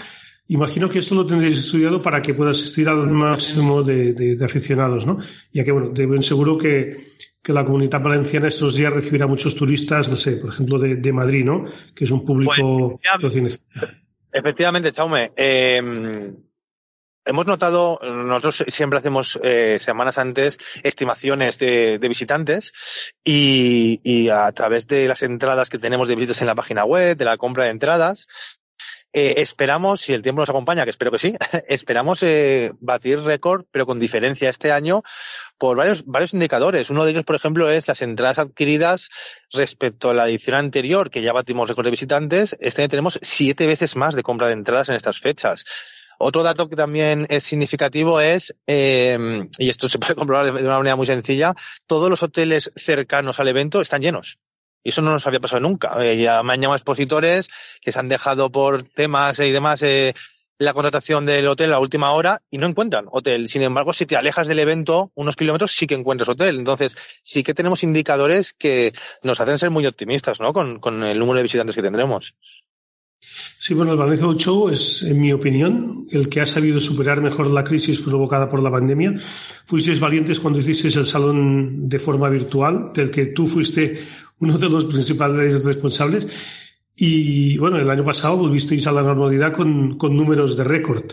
Imagino 0.48 0.90
que 0.90 1.00
esto 1.00 1.16
lo 1.16 1.26
tendréis 1.26 1.58
estudiado 1.58 2.02
para 2.02 2.22
que 2.22 2.34
pueda 2.34 2.52
asistir 2.52 2.90
al 2.90 3.08
máximo 3.08 3.84
de, 3.84 4.14
de, 4.14 4.36
de 4.36 4.46
aficionados, 4.46 5.06
¿no? 5.06 5.20
Ya 5.54 5.64
que, 5.64 5.72
bueno, 5.72 5.90
deben 5.90 6.24
seguro 6.24 6.58
que 6.58 6.98
que 7.42 7.54
la 7.54 7.66
comunidad 7.66 8.02
valenciana 8.02 8.48
estos 8.48 8.76
días 8.76 8.94
recibirá 8.94 9.28
muchos 9.28 9.56
turistas, 9.56 10.08
no 10.08 10.16
sé, 10.16 10.34
por 10.34 10.54
ejemplo, 10.54 10.78
de, 10.78 10.98
de 10.98 11.14
Madrid, 11.14 11.44
¿no? 11.44 11.66
Que 11.96 12.06
es 12.06 12.12
un 12.12 12.24
público... 12.24 13.00
Pues, 13.20 13.34
efectivamente, 13.36 13.62
efectivamente, 14.32 14.92
Chaume. 14.92 15.32
Eh, 15.36 16.34
hemos 17.26 17.46
notado, 17.48 18.00
nosotros 18.04 18.66
siempre 18.68 19.00
hacemos 19.00 19.40
eh, 19.44 19.78
semanas 19.80 20.18
antes 20.18 20.58
estimaciones 20.84 21.58
de, 21.58 21.98
de 22.00 22.08
visitantes 22.08 23.14
y, 23.24 24.00
y, 24.04 24.30
a 24.30 24.52
través 24.52 24.88
de 24.88 25.08
las 25.08 25.24
entradas 25.24 25.70
que 25.70 25.80
tenemos 25.80 26.08
de 26.08 26.16
visitas 26.16 26.42
en 26.42 26.48
la 26.48 26.56
página 26.56 26.86
web, 26.86 27.18
de 27.18 27.26
la 27.26 27.38
compra 27.38 27.66
de 27.66 27.72
entradas, 27.72 28.28
eh, 29.14 29.36
esperamos, 29.38 30.02
si 30.02 30.14
el 30.14 30.24
tiempo 30.24 30.42
nos 30.42 30.50
acompaña, 30.50 30.86
que 30.86 30.90
espero 30.90 31.12
que 31.12 31.18
sí, 31.18 31.36
esperamos 31.68 32.24
eh, 32.24 32.72
batir 32.80 33.20
récord, 33.20 33.66
pero 33.72 33.86
con 33.86 34.00
diferencia 34.00 34.50
este 34.50 34.72
año 34.72 35.04
por 35.58 35.78
varios, 35.78 36.06
varios 36.06 36.34
indicadores. 36.34 36.90
Uno 36.90 37.04
de 37.04 37.12
ellos, 37.12 37.24
por 37.24 37.36
ejemplo, 37.36 37.70
es 37.70 37.88
las 37.88 38.02
entradas 38.02 38.40
adquiridas 38.40 39.10
respecto 39.52 40.10
a 40.10 40.14
la 40.14 40.30
edición 40.30 40.56
anterior, 40.56 41.10
que 41.10 41.22
ya 41.22 41.34
batimos 41.34 41.68
récord 41.68 41.86
de 41.86 41.92
visitantes. 41.92 42.56
Este 42.60 42.82
año 42.82 42.90
tenemos 42.90 43.20
siete 43.22 43.68
veces 43.68 43.96
más 43.96 44.16
de 44.16 44.24
compra 44.24 44.48
de 44.48 44.54
entradas 44.54 44.90
en 44.90 44.96
estas 44.96 45.20
fechas. 45.20 45.66
Otro 46.18 46.44
dato 46.44 46.70
que 46.70 46.76
también 46.76 47.26
es 47.30 47.44
significativo 47.44 48.22
es, 48.22 48.56
eh, 48.68 49.48
y 49.58 49.70
esto 49.70 49.90
se 49.90 50.00
puede 50.00 50.16
comprobar 50.16 50.54
de 50.54 50.64
una 50.64 50.78
manera 50.78 50.96
muy 50.96 51.08
sencilla, 51.08 51.54
todos 51.88 52.10
los 52.10 52.24
hoteles 52.24 52.72
cercanos 52.76 53.40
al 53.40 53.48
evento 53.48 53.82
están 53.82 54.02
llenos. 54.02 54.38
Y 54.84 54.90
eso 54.90 55.02
no 55.02 55.12
nos 55.12 55.28
había 55.28 55.40
pasado 55.40 55.62
nunca. 55.62 55.96
Eh, 56.04 56.22
ya 56.22 56.44
me 56.44 56.54
han 56.54 56.62
llamado 56.62 56.78
expositores 56.78 57.48
que 57.82 57.92
se 57.92 58.00
han 58.00 58.10
dejado 58.10 58.52
por 58.52 58.84
temas 58.84 59.40
y 59.40 59.52
demás 59.52 59.82
eh, 59.84 60.14
la 60.58 60.74
contratación 60.74 61.26
del 61.26 61.48
hotel 61.48 61.74
a 61.74 61.80
última 61.80 62.12
hora 62.12 62.42
y 62.52 62.58
no 62.58 62.68
encuentran 62.68 63.06
hotel. 63.12 63.50
Sin 63.50 63.64
embargo, 63.64 63.94
si 63.94 64.06
te 64.06 64.16
alejas 64.16 64.48
del 64.48 64.60
evento 64.60 65.12
unos 65.16 65.36
kilómetros, 65.36 65.72
sí 65.72 65.88
que 65.88 65.96
encuentras 65.96 66.30
hotel. 66.30 66.58
Entonces, 66.58 66.96
sí 67.24 67.42
que 67.42 67.56
tenemos 67.56 67.84
indicadores 67.84 68.54
que 68.54 68.94
nos 69.24 69.40
hacen 69.40 69.58
ser 69.58 69.72
muy 69.72 69.88
optimistas, 69.88 70.40
¿no? 70.40 70.54
Con, 70.54 70.80
con 70.80 71.04
el 71.04 71.18
número 71.18 71.38
de 71.38 71.44
visitantes 71.44 71.76
que 71.76 71.82
tendremos. 71.82 72.36
Sí, 73.58 73.74
bueno, 73.74 73.92
el 73.92 73.98
Valencia 73.98 74.28
Show 74.36 74.70
es, 74.70 75.04
en 75.04 75.22
mi 75.22 75.32
opinión, 75.32 76.08
el 76.12 76.28
que 76.30 76.42
ha 76.42 76.48
sabido 76.48 76.80
superar 76.80 77.22
mejor 77.22 77.48
la 77.48 77.64
crisis 77.64 78.00
provocada 78.00 78.50
por 78.50 78.62
la 78.62 78.72
pandemia. 78.72 79.14
Fuisteis 79.66 80.00
valientes 80.00 80.40
cuando 80.40 80.60
hicisteis 80.60 80.96
el 80.96 81.06
salón 81.06 81.88
de 81.88 82.00
forma 82.00 82.30
virtual, 82.30 82.92
del 82.94 83.12
que 83.12 83.28
tú 83.28 83.48
fuiste 83.48 84.00
uno 84.42 84.58
de 84.58 84.70
los 84.70 84.86
principales 84.86 85.64
responsables. 85.64 86.28
Y 86.96 87.58
bueno, 87.58 87.78
el 87.78 87.90
año 87.90 88.04
pasado 88.04 88.38
volvisteis 88.38 88.86
a 88.88 88.92
la 88.92 89.02
normalidad 89.02 89.54
con, 89.54 89.98
con 89.98 90.16
números 90.16 90.58
de 90.58 90.64
récord. 90.64 91.12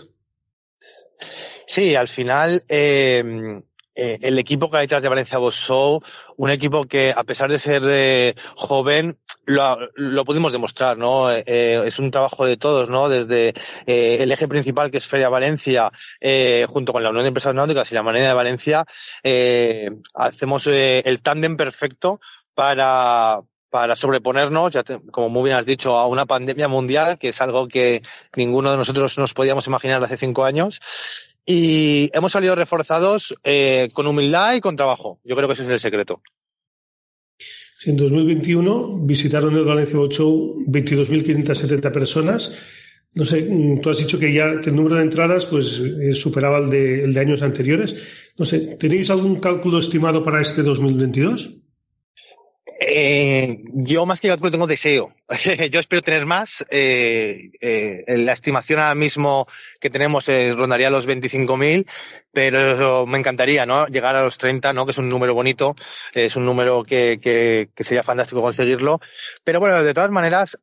Sí, 1.66 1.94
al 1.94 2.08
final 2.08 2.64
eh, 2.68 3.62
eh, 3.94 4.18
el 4.22 4.38
equipo 4.38 4.70
que 4.70 4.78
hay 4.78 4.84
detrás 4.84 5.02
de 5.02 5.08
Valencia 5.08 5.38
Boss 5.38 5.54
Show, 5.54 6.02
un 6.38 6.50
equipo 6.50 6.82
que 6.82 7.12
a 7.14 7.24
pesar 7.24 7.50
de 7.50 7.58
ser 7.58 7.82
eh, 7.86 8.34
joven, 8.56 9.18
lo, 9.48 10.24
pudimos 10.24 10.52
demostrar, 10.52 10.98
¿no? 10.98 11.30
Eh, 11.32 11.42
eh, 11.46 11.82
es 11.86 11.98
un 11.98 12.10
trabajo 12.10 12.44
de 12.44 12.56
todos, 12.56 12.88
¿no? 12.90 13.08
Desde 13.08 13.54
eh, 13.86 14.18
el 14.20 14.30
eje 14.30 14.46
principal 14.46 14.90
que 14.90 14.98
es 14.98 15.06
Feria 15.06 15.28
Valencia, 15.28 15.90
junto 16.68 16.92
con 16.92 17.02
la 17.02 17.10
Unión 17.10 17.24
de 17.24 17.28
Empresas 17.28 17.54
Náuticas 17.54 17.90
y 17.90 17.94
la 17.94 18.02
Marina 18.02 18.28
de 18.28 18.34
Valencia, 18.34 18.84
hacemos 20.14 20.66
el 20.66 21.20
tándem 21.20 21.56
perfecto 21.56 22.20
para, 22.58 23.40
para 23.70 23.94
sobreponernos, 23.94 24.72
ya 24.72 24.82
como 25.12 25.28
muy 25.28 25.44
bien 25.44 25.56
has 25.58 25.64
dicho, 25.64 25.96
a 25.96 26.08
una 26.08 26.26
pandemia 26.26 26.66
mundial, 26.66 27.16
que 27.16 27.28
es 27.28 27.40
algo 27.40 27.68
que 27.68 28.02
ninguno 28.36 28.72
de 28.72 28.76
nosotros 28.76 29.16
nos 29.16 29.32
podíamos 29.32 29.68
imaginar 29.68 30.02
hace 30.02 30.16
cinco 30.16 30.44
años. 30.44 30.80
Y 31.46 32.10
hemos 32.12 32.32
salido 32.32 32.56
reforzados 32.56 33.32
con 33.92 34.08
humildad 34.08 34.54
y 34.54 34.60
con 34.60 34.74
trabajo. 34.74 35.20
Yo 35.22 35.36
creo 35.36 35.46
que 35.46 35.54
ese 35.54 35.62
es 35.66 35.70
el 35.70 35.78
secreto. 35.78 36.20
En 37.84 37.96
2021 37.96 39.04
visitaron 39.04 39.54
el 39.54 39.64
Valencia 39.64 39.96
Boat 39.96 40.14
Show 40.14 40.56
22.570 40.66 41.92
personas. 41.92 42.58
No 43.14 43.24
sé, 43.24 43.42
mm, 43.48 43.80
tú 43.82 43.90
has 43.90 43.98
dicho 43.98 44.18
que 44.18 44.32
ya 44.32 44.60
que 44.60 44.70
el 44.70 44.76
número 44.76 44.96
de 44.96 45.02
entradas 45.02 45.46
pues 45.46 45.78
eh, 45.78 46.12
superaba 46.12 46.58
el 46.58 46.70
de, 46.70 47.04
el 47.04 47.14
de 47.14 47.20
años 47.20 47.40
anteriores. 47.40 47.94
No 48.36 48.44
sé, 48.44 48.76
¿tenéis 48.80 49.10
algún 49.10 49.38
cálculo 49.38 49.78
estimado 49.78 50.24
para 50.24 50.40
este 50.40 50.64
2022? 50.64 51.67
Eh, 52.80 53.64
yo 53.72 54.06
más 54.06 54.20
que 54.20 54.28
cálculo 54.28 54.52
tengo 54.52 54.66
deseo. 54.68 55.12
yo 55.70 55.80
espero 55.80 56.00
tener 56.00 56.26
más. 56.26 56.64
Eh, 56.70 57.50
eh, 57.60 58.04
la 58.18 58.32
estimación 58.32 58.78
ahora 58.78 58.94
mismo 58.94 59.48
que 59.80 59.90
tenemos 59.90 60.26
rondaría 60.56 60.88
los 60.88 61.08
25.000, 61.08 61.86
pero 62.32 63.04
me 63.06 63.18
encantaría 63.18 63.66
¿no? 63.66 63.86
llegar 63.88 64.14
a 64.14 64.22
los 64.22 64.38
30, 64.38 64.72
¿no? 64.72 64.84
que 64.84 64.92
es 64.92 64.98
un 64.98 65.08
número 65.08 65.34
bonito, 65.34 65.74
es 66.14 66.36
un 66.36 66.46
número 66.46 66.84
que, 66.84 67.18
que, 67.20 67.68
sería 67.82 68.04
fantástico 68.04 68.42
conseguirlo. 68.42 69.00
Pero 69.42 69.58
bueno, 69.58 69.82
de 69.82 69.94
todas 69.94 70.10
maneras, 70.10 70.58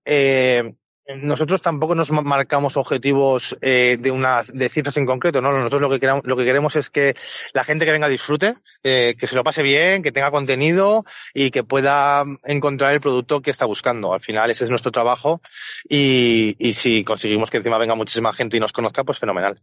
nosotros 1.07 1.61
tampoco 1.61 1.93
nos 1.93 2.11
marcamos 2.11 2.77
objetivos 2.77 3.55
eh, 3.61 3.97
de 3.99 4.11
una 4.11 4.43
de 4.43 4.69
cifras 4.69 4.97
en 4.97 5.05
concreto, 5.05 5.41
¿no? 5.41 5.51
Nosotros 5.51 5.81
lo 5.81 5.89
que 5.89 5.99
queremos, 5.99 6.25
lo 6.25 6.35
que 6.35 6.45
queremos 6.45 6.75
es 6.75 6.89
que 6.89 7.15
la 7.53 7.63
gente 7.63 7.85
que 7.85 7.91
venga 7.91 8.07
disfrute, 8.07 8.55
eh, 8.83 9.15
que 9.17 9.27
se 9.27 9.35
lo 9.35 9.43
pase 9.43 9.61
bien, 9.61 10.01
que 10.01 10.11
tenga 10.11 10.31
contenido 10.31 11.05
y 11.33 11.51
que 11.51 11.63
pueda 11.63 12.23
encontrar 12.43 12.93
el 12.93 13.01
producto 13.01 13.41
que 13.41 13.51
está 13.51 13.65
buscando. 13.65 14.13
Al 14.13 14.21
final 14.21 14.49
ese 14.49 14.63
es 14.63 14.69
nuestro 14.69 14.91
trabajo 14.91 15.41
y, 15.87 16.55
y 16.57 16.73
si 16.73 17.03
conseguimos 17.03 17.51
que 17.51 17.57
encima 17.57 17.77
venga 17.77 17.95
muchísima 17.95 18.33
gente 18.33 18.57
y 18.57 18.59
nos 18.59 18.73
conozca, 18.73 19.03
pues 19.03 19.19
fenomenal. 19.19 19.61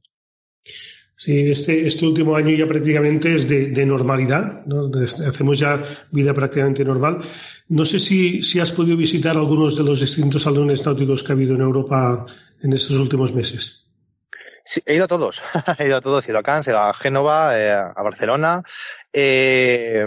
Sí, 1.24 1.52
este, 1.52 1.86
este 1.86 2.04
último 2.04 2.34
año 2.34 2.50
ya 2.50 2.66
prácticamente 2.66 3.32
es 3.32 3.48
de, 3.48 3.68
de 3.68 3.86
normalidad, 3.86 4.66
¿no? 4.66 4.90
hacemos 5.24 5.56
ya 5.56 5.80
vida 6.10 6.34
prácticamente 6.34 6.84
normal. 6.84 7.20
No 7.68 7.84
sé 7.84 8.00
si, 8.00 8.42
si 8.42 8.58
has 8.58 8.72
podido 8.72 8.96
visitar 8.96 9.36
algunos 9.36 9.76
de 9.76 9.84
los 9.84 10.00
distintos 10.00 10.42
salones 10.42 10.84
náuticos 10.84 11.22
que 11.22 11.30
ha 11.30 11.36
habido 11.36 11.54
en 11.54 11.60
Europa 11.60 12.26
en 12.60 12.72
estos 12.72 12.96
últimos 12.96 13.32
meses. 13.32 13.86
Sí, 14.64 14.82
he 14.84 14.96
ido 14.96 15.04
a 15.04 15.06
todos, 15.06 15.40
he 15.78 15.86
ido 15.86 15.98
a 15.98 16.00
todos, 16.00 16.26
he 16.26 16.32
ido 16.32 16.40
a 16.40 16.42
Cannes, 16.42 16.66
he 16.66 16.72
ido 16.72 16.80
a 16.80 16.92
Génova, 16.92 17.56
eh, 17.56 17.70
a 17.70 18.02
Barcelona, 18.02 18.64
eh, 19.12 20.04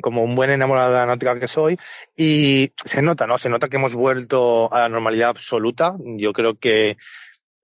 como 0.00 0.24
un 0.24 0.34
buen 0.34 0.50
enamorado 0.50 0.92
de 0.92 0.98
la 0.98 1.06
náutica 1.06 1.38
que 1.38 1.46
soy, 1.46 1.78
y 2.16 2.72
se 2.84 3.00
nota, 3.00 3.28
¿no? 3.28 3.38
Se 3.38 3.48
nota 3.48 3.68
que 3.68 3.76
hemos 3.76 3.94
vuelto 3.94 4.74
a 4.74 4.80
la 4.80 4.88
normalidad 4.88 5.28
absoluta. 5.28 5.94
Yo 6.16 6.32
creo 6.32 6.58
que 6.58 6.96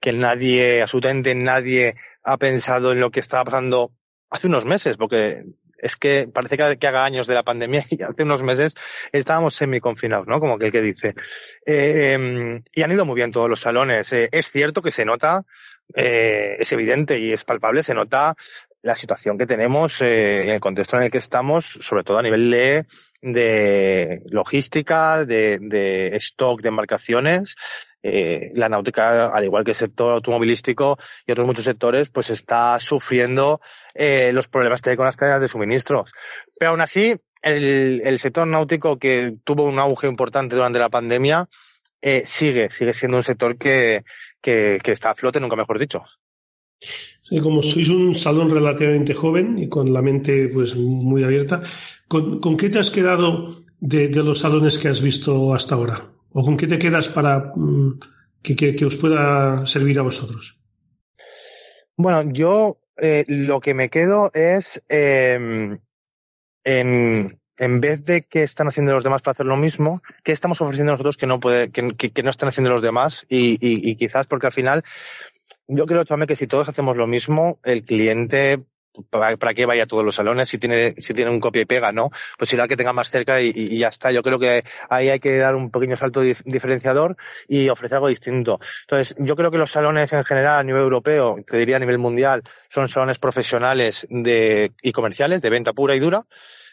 que 0.00 0.12
nadie, 0.12 0.82
absolutamente 0.82 1.34
nadie 1.34 1.94
ha 2.22 2.36
pensado 2.36 2.92
en 2.92 3.00
lo 3.00 3.10
que 3.10 3.20
estaba 3.20 3.44
pasando 3.44 3.92
hace 4.30 4.46
unos 4.46 4.64
meses, 4.64 4.96
porque 4.96 5.44
es 5.78 5.96
que 5.96 6.28
parece 6.32 6.56
que, 6.56 6.86
haga 6.86 7.04
años 7.04 7.26
de 7.26 7.34
la 7.34 7.44
pandemia 7.44 7.84
y 7.90 8.02
hace 8.02 8.24
unos 8.24 8.42
meses 8.42 8.74
estábamos 9.12 9.54
semi-confinados, 9.54 10.26
¿no? 10.26 10.40
Como 10.40 10.58
que 10.58 10.66
el 10.66 10.72
que 10.72 10.82
dice. 10.82 11.14
Eh, 11.64 12.60
y 12.72 12.82
han 12.82 12.92
ido 12.92 13.04
muy 13.04 13.14
bien 13.14 13.32
todos 13.32 13.48
los 13.48 13.60
salones. 13.60 14.12
Eh, 14.12 14.28
es 14.32 14.50
cierto 14.50 14.82
que 14.82 14.92
se 14.92 15.04
nota, 15.04 15.44
eh, 15.94 16.56
es 16.58 16.72
evidente 16.72 17.18
y 17.18 17.32
es 17.32 17.44
palpable, 17.44 17.82
se 17.82 17.94
nota 17.94 18.36
la 18.82 18.94
situación 18.94 19.38
que 19.38 19.46
tenemos 19.46 20.00
eh, 20.02 20.42
en 20.42 20.50
el 20.50 20.60
contexto 20.60 20.96
en 20.96 21.04
el 21.04 21.10
que 21.10 21.18
estamos, 21.18 21.66
sobre 21.66 22.04
todo 22.04 22.18
a 22.18 22.22
nivel 22.22 22.50
de, 22.50 22.86
de 23.22 24.22
logística, 24.30 25.24
de, 25.24 25.58
de 25.60 26.16
stock 26.16 26.60
de 26.60 26.68
embarcaciones, 26.68 27.56
eh, 28.02 28.52
la 28.54 28.68
náutica, 28.68 29.28
al 29.28 29.44
igual 29.44 29.64
que 29.64 29.72
el 29.72 29.76
sector 29.76 30.14
automovilístico 30.14 30.98
y 31.26 31.32
otros 31.32 31.46
muchos 31.46 31.64
sectores, 31.64 32.10
pues 32.10 32.30
está 32.30 32.78
sufriendo 32.78 33.60
eh, 33.94 34.30
los 34.32 34.48
problemas 34.48 34.80
que 34.80 34.90
hay 34.90 34.96
con 34.96 35.06
las 35.06 35.16
cadenas 35.16 35.40
de 35.40 35.48
suministros. 35.48 36.12
Pero 36.58 36.70
aún 36.70 36.80
así, 36.80 37.16
el, 37.42 38.18
sector 38.18 38.46
náutico 38.46 38.98
que 38.98 39.36
tuvo 39.44 39.64
un 39.64 39.78
auge 39.78 40.06
importante 40.06 40.54
durante 40.54 40.78
la 40.78 40.88
pandemia, 40.88 41.48
eh, 42.00 42.22
sigue, 42.24 42.70
sigue 42.70 42.92
siendo 42.92 43.16
un 43.16 43.24
sector 43.24 43.56
que, 43.56 44.04
que, 44.40 44.80
está 44.84 45.10
a 45.10 45.14
flote, 45.14 45.40
nunca 45.40 45.56
mejor 45.56 45.78
dicho. 45.78 46.02
Sí, 47.22 47.40
como 47.40 47.62
sois 47.62 47.88
un 47.88 48.14
salón 48.14 48.50
relativamente 48.50 49.12
joven 49.12 49.58
y 49.58 49.68
con 49.68 49.92
la 49.92 50.00
mente 50.00 50.48
pues 50.48 50.76
muy 50.76 51.24
abierta, 51.24 51.62
¿con, 52.06 52.56
qué 52.56 52.70
te 52.70 52.78
has 52.78 52.90
quedado 52.90 53.64
de 53.80 54.08
los 54.10 54.38
salones 54.38 54.78
que 54.78 54.88
has 54.88 55.02
visto 55.02 55.52
hasta 55.52 55.74
ahora? 55.74 56.17
¿O 56.32 56.44
con 56.44 56.56
qué 56.56 56.66
te 56.66 56.78
quedas 56.78 57.08
para 57.08 57.52
mm, 57.54 57.98
que, 58.42 58.56
que, 58.56 58.76
que, 58.76 58.84
os 58.84 58.96
pueda 58.96 59.64
servir 59.66 59.98
a 59.98 60.02
vosotros? 60.02 60.58
Bueno, 61.96 62.30
yo 62.32 62.78
eh, 62.96 63.24
lo 63.28 63.60
que 63.60 63.74
me 63.74 63.88
quedo 63.88 64.30
es 64.34 64.82
eh, 64.88 65.78
en, 66.64 67.40
en 67.56 67.80
vez 67.80 68.04
de 68.04 68.22
que 68.22 68.42
están 68.42 68.68
haciendo 68.68 68.92
los 68.92 69.04
demás 69.04 69.22
para 69.22 69.32
hacer 69.32 69.46
lo 69.46 69.56
mismo, 69.56 70.02
¿qué 70.22 70.32
estamos 70.32 70.60
ofreciendo 70.60 70.92
nosotros 70.92 71.16
que 71.16 71.26
no 71.26 71.40
puede, 71.40 71.70
que, 71.70 71.94
que 71.94 72.22
no 72.22 72.30
están 72.30 72.48
haciendo 72.48 72.70
los 72.70 72.82
demás? 72.82 73.26
Y, 73.28 73.52
y, 73.54 73.90
y, 73.90 73.96
quizás 73.96 74.26
porque 74.26 74.46
al 74.46 74.52
final, 74.52 74.84
yo 75.66 75.86
creo, 75.86 76.04
Chame, 76.04 76.26
que 76.26 76.36
si 76.36 76.46
todos 76.46 76.68
hacemos 76.68 76.96
lo 76.96 77.06
mismo, 77.06 77.58
el 77.64 77.82
cliente 77.82 78.64
¿para, 79.10 79.36
para 79.36 79.54
qué 79.54 79.66
vaya 79.66 79.84
a 79.84 79.86
todos 79.86 80.04
los 80.04 80.14
salones 80.14 80.48
si 80.48 80.58
tiene, 80.58 80.94
si 80.98 81.14
tiene 81.14 81.30
un 81.30 81.40
copia 81.40 81.62
y 81.62 81.64
pega, 81.64 81.92
no? 81.92 82.10
Pues 82.36 82.52
irá 82.52 82.68
que 82.68 82.76
tenga 82.76 82.92
más 82.92 83.10
cerca 83.10 83.40
y, 83.40 83.52
y, 83.54 83.78
ya 83.78 83.88
está. 83.88 84.12
Yo 84.12 84.22
creo 84.22 84.38
que 84.38 84.64
ahí 84.88 85.08
hay 85.08 85.20
que 85.20 85.36
dar 85.38 85.54
un 85.54 85.70
pequeño 85.70 85.96
salto 85.96 86.20
dif 86.20 86.42
diferenciador 86.44 87.16
y 87.48 87.68
ofrecer 87.68 87.96
algo 87.96 88.08
distinto. 88.08 88.58
Entonces, 88.82 89.16
yo 89.18 89.36
creo 89.36 89.50
que 89.50 89.58
los 89.58 89.70
salones 89.70 90.12
en 90.12 90.24
general 90.24 90.58
a 90.58 90.62
nivel 90.62 90.82
europeo, 90.82 91.36
te 91.46 91.56
diría 91.56 91.76
a 91.76 91.80
nivel 91.80 91.98
mundial, 91.98 92.42
son 92.68 92.88
salones 92.88 93.18
profesionales 93.18 94.06
de, 94.10 94.72
y 94.82 94.92
comerciales, 94.92 95.42
de 95.42 95.50
venta 95.50 95.72
pura 95.72 95.94
y 95.94 96.00
dura. 96.00 96.24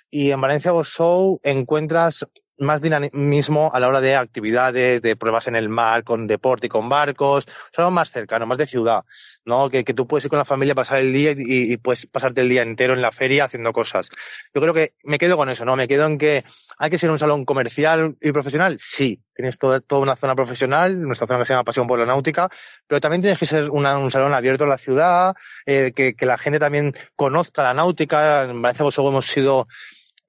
Y 0.10 0.32
en 0.32 0.40
Valencia 0.40 0.72
Go 0.72 0.84
Show 0.84 1.40
encuentras 1.44 2.26
más 2.60 2.82
dinamismo 2.82 3.72
a 3.74 3.80
la 3.80 3.88
hora 3.88 4.02
de 4.02 4.16
actividades, 4.16 5.02
de 5.02 5.16
pruebas 5.16 5.48
en 5.48 5.56
el 5.56 5.70
mar, 5.70 6.04
con 6.04 6.28
deporte 6.28 6.68
y 6.68 6.70
con 6.70 6.90
barcos, 6.90 7.46
es 7.48 7.80
algo 7.80 7.92
más 7.92 8.12
cercano, 8.12 8.46
más 8.46 8.58
de 8.58 8.68
ciudad, 8.68 9.04
¿no? 9.46 9.70
Que, 9.70 9.84
que 9.84 9.94
tú 9.94 10.08
puedes 10.08 10.26
ir 10.26 10.30
con 10.30 10.40
la 10.40 10.46
familia, 10.46 10.76
pasar 10.76 11.00
el 11.00 11.14
día 11.14 11.32
y, 11.32 11.74
y, 11.74 11.78
puedes 11.78 12.06
pasarte 12.08 12.42
el 12.42 12.50
día 12.50 12.62
entero 12.62 12.94
en 12.94 13.02
la 13.02 13.12
feria 13.12 13.46
haciendo 13.46 13.74
cosas. 13.74 14.10
Yo 14.54 14.62
creo 14.62 14.74
que 14.74 14.94
me 15.04 15.18
quedo 15.18 15.38
con 15.38 15.50
eso, 15.50 15.66
¿no? 15.66 15.76
Me 15.76 15.88
quedo 15.88 16.06
en 16.06 16.18
que 16.18 16.44
hay 16.78 16.90
que 16.90 16.98
ser 16.98 17.10
un 17.10 17.20
salón 17.20 17.46
comercial 17.46 18.16
y 18.22 18.32
profesional, 18.32 18.78
sí. 18.80 19.22
Tienes 19.36 19.58
toda, 19.58 19.82
toda 19.82 20.02
una 20.02 20.16
zona 20.16 20.34
profesional, 20.34 21.02
nuestra 21.02 21.28
zona 21.28 21.40
que 21.40 21.46
se 21.46 21.54
llama 21.54 21.66
Pasión 21.66 21.88
por 21.88 22.00
la 22.00 22.06
Náutica, 22.06 22.50
pero 22.88 23.02
también 23.02 23.22
tienes 23.22 23.38
que 23.38 23.46
ser 23.46 23.70
un 23.70 24.12
salón 24.12 24.34
abierto 24.34 24.64
a 24.64 24.68
la 24.68 24.78
ciudad, 24.78 25.36
eh, 25.66 25.92
que, 25.94 26.16
que 26.16 26.26
la 26.26 26.38
gente 26.38 26.58
también 26.58 26.94
conozca 27.16 27.64
la 27.64 27.74
náutica. 27.74 28.44
En 28.44 28.62
Valencia 28.62 28.84
Bosogo 28.84 29.10
hemos 29.10 29.26
sido 29.26 29.68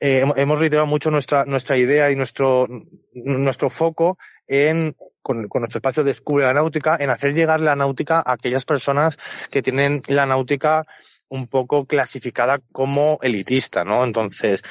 eh, 0.00 0.24
hemos 0.36 0.60
reiterado 0.60 0.86
mucho 0.86 1.10
nuestra, 1.10 1.44
nuestra 1.44 1.76
idea 1.76 2.10
y 2.10 2.16
nuestro, 2.16 2.66
nuestro 3.14 3.70
foco 3.70 4.18
en, 4.46 4.94
con, 5.22 5.48
nuestro 5.48 5.78
espacio 5.78 6.04
Descubre 6.04 6.44
la 6.44 6.54
Náutica, 6.54 6.96
en 7.00 7.10
hacer 7.10 7.34
llegar 7.34 7.60
la 7.60 7.76
náutica 7.76 8.22
a 8.24 8.32
aquellas 8.32 8.64
personas 8.64 9.16
que 9.50 9.62
tienen 9.62 10.02
la 10.08 10.26
náutica 10.26 10.86
un 11.28 11.48
poco 11.48 11.86
clasificada 11.86 12.60
como 12.72 13.18
elitista, 13.22 13.84
¿no? 13.84 14.04
Entonces, 14.04 14.62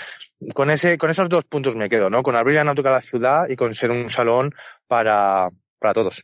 con 0.54 0.70
ese, 0.70 0.98
con 0.98 1.10
esos 1.10 1.28
dos 1.28 1.44
puntos 1.46 1.76
me 1.76 1.90
quedo, 1.90 2.10
¿no? 2.10 2.24
Con 2.24 2.36
abrir 2.36 2.56
la 2.56 2.64
náutica 2.64 2.90
a 2.90 2.94
la 2.94 3.02
ciudad 3.02 3.50
y 3.50 3.56
con 3.56 3.74
ser 3.74 3.92
un 3.92 4.10
salón 4.10 4.54
para, 4.88 5.50
para 5.80 5.94
todos. 5.94 6.24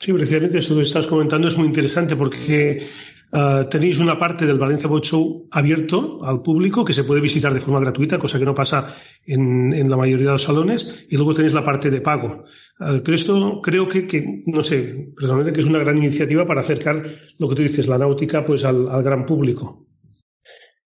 Sí, 0.00 0.12
precisamente 0.12 0.58
eso 0.58 0.76
que 0.76 0.82
estás 0.82 1.06
comentando 1.06 1.48
es 1.48 1.56
muy 1.56 1.66
interesante 1.66 2.14
porque 2.14 2.86
Uh, 3.30 3.68
tenéis 3.68 3.98
una 3.98 4.18
parte 4.18 4.46
del 4.46 4.58
Valencia 4.58 4.88
Boat 4.88 5.04
Show 5.04 5.48
abierto 5.50 6.24
al 6.24 6.40
público 6.40 6.82
que 6.82 6.94
se 6.94 7.04
puede 7.04 7.20
visitar 7.20 7.52
de 7.52 7.60
forma 7.60 7.80
gratuita, 7.80 8.18
cosa 8.18 8.38
que 8.38 8.46
no 8.46 8.54
pasa 8.54 8.86
en, 9.26 9.74
en 9.74 9.90
la 9.90 9.98
mayoría 9.98 10.28
de 10.28 10.32
los 10.32 10.44
salones, 10.44 11.04
y 11.10 11.16
luego 11.16 11.34
tenéis 11.34 11.52
la 11.52 11.64
parte 11.64 11.90
de 11.90 12.00
pago. 12.00 12.44
Uh, 12.80 13.02
pero 13.04 13.14
esto 13.14 13.60
creo 13.62 13.86
que, 13.86 14.06
que, 14.06 14.42
no 14.46 14.62
sé, 14.62 15.10
personalmente 15.14 15.52
que 15.52 15.60
es 15.60 15.66
una 15.66 15.80
gran 15.80 15.98
iniciativa 15.98 16.46
para 16.46 16.62
acercar 16.62 17.02
lo 17.38 17.48
que 17.48 17.54
tú 17.54 17.62
dices, 17.62 17.86
la 17.86 17.98
náutica, 17.98 18.46
pues 18.46 18.64
al, 18.64 18.88
al 18.88 19.02
gran 19.02 19.26
público. 19.26 19.86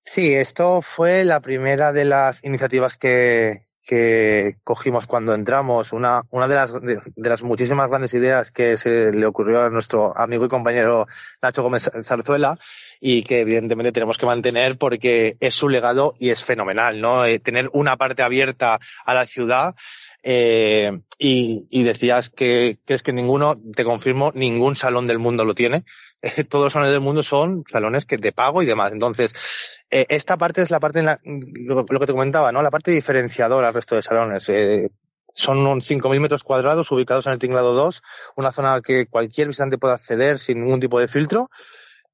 Sí, 0.05 0.33
esto 0.33 0.83
fue 0.83 1.25
la 1.25 1.41
primera 1.41 1.93
de 1.93 2.05
las 2.05 2.43
iniciativas 2.45 2.97
que, 2.97 3.61
que 3.85 4.55
cogimos 4.65 5.07
cuando 5.07 5.35
entramos, 5.35 5.93
una, 5.93 6.23
una 6.31 6.49
de, 6.49 6.55
las, 6.55 6.73
de, 6.81 7.29
las 7.29 7.43
muchísimas 7.43 7.89
grandes 7.89 8.15
ideas 8.15 8.53
que 8.53 8.77
se 8.77 9.13
le 9.13 9.27
ocurrió 9.27 9.63
a 9.63 9.71
nuestro 9.71 10.17
amigo 10.17 10.45
y 10.45 10.49
compañero 10.49 11.07
Nacho 11.43 11.63
Gómez 11.63 11.91
Zarzuela 12.05 12.59
y 13.01 13.25
que 13.25 13.41
evidentemente 13.41 13.93
tenemos 13.93 14.19
que 14.19 14.27
mantener 14.27 14.79
porque 14.79 15.37
es 15.41 15.55
su 15.55 15.69
legado 15.69 16.15
y 16.19 16.31
es 16.31 16.45
fenomenal, 16.45 17.01
¿no? 17.01 17.25
Eh, 17.25 17.41
tener 17.41 17.69
una 17.73 17.97
parte 17.97 18.23
abierta 18.23 18.79
a 19.05 19.15
la 19.15 19.27
ciudad 19.27 19.75
Eh, 20.25 21.01
y, 21.19 21.83
decías 21.83 22.31
que 22.31 22.79
crees 22.85 23.03
que 23.03 23.13
ninguno, 23.13 23.61
te 23.75 23.85
confirmo, 23.85 24.31
ningún 24.35 24.77
salón 24.77 25.07
del 25.07 25.19
mundo 25.19 25.45
lo 25.45 25.55
tiene. 25.55 25.85
todos 26.49 26.65
los 26.65 26.73
salones 26.73 26.93
del 26.93 27.01
mundo 27.01 27.23
son 27.23 27.65
salones 27.71 28.07
que 28.07 28.17
de 28.17 28.33
pago 28.33 28.63
y 28.63 28.67
demás. 28.67 28.91
Entonces, 28.93 29.35
eh, 29.91 30.07
esta 30.09 30.37
parte 30.37 30.63
es 30.63 30.71
la 30.71 30.81
parte, 30.81 31.01
en 31.01 31.07
la, 31.07 31.19
lo, 31.25 31.85
que 31.85 32.07
te 32.07 32.13
comentaba, 32.13 32.53
¿no? 32.53 32.63
La 32.63 32.71
parte 32.71 32.91
diferenciadora 32.91 33.69
al 33.69 33.75
resto 33.75 33.95
de 33.95 34.03
salones. 34.03 34.49
Eh, 34.49 34.91
son 35.35 35.59
5.000 35.81 36.21
metros 36.21 36.45
cuadrados 36.45 36.91
ubicados 36.91 37.27
en 37.27 37.33
el 37.33 37.39
Tinglado 37.39 37.73
2, 37.73 38.03
una 38.37 38.53
zona 38.53 38.81
que 38.83 39.07
cualquier 39.07 39.49
visitante 39.49 39.79
puede 39.79 39.95
acceder 39.95 40.39
sin 40.39 40.63
ningún 40.63 40.81
tipo 40.81 41.01
de 41.01 41.09
filtro. 41.09 41.49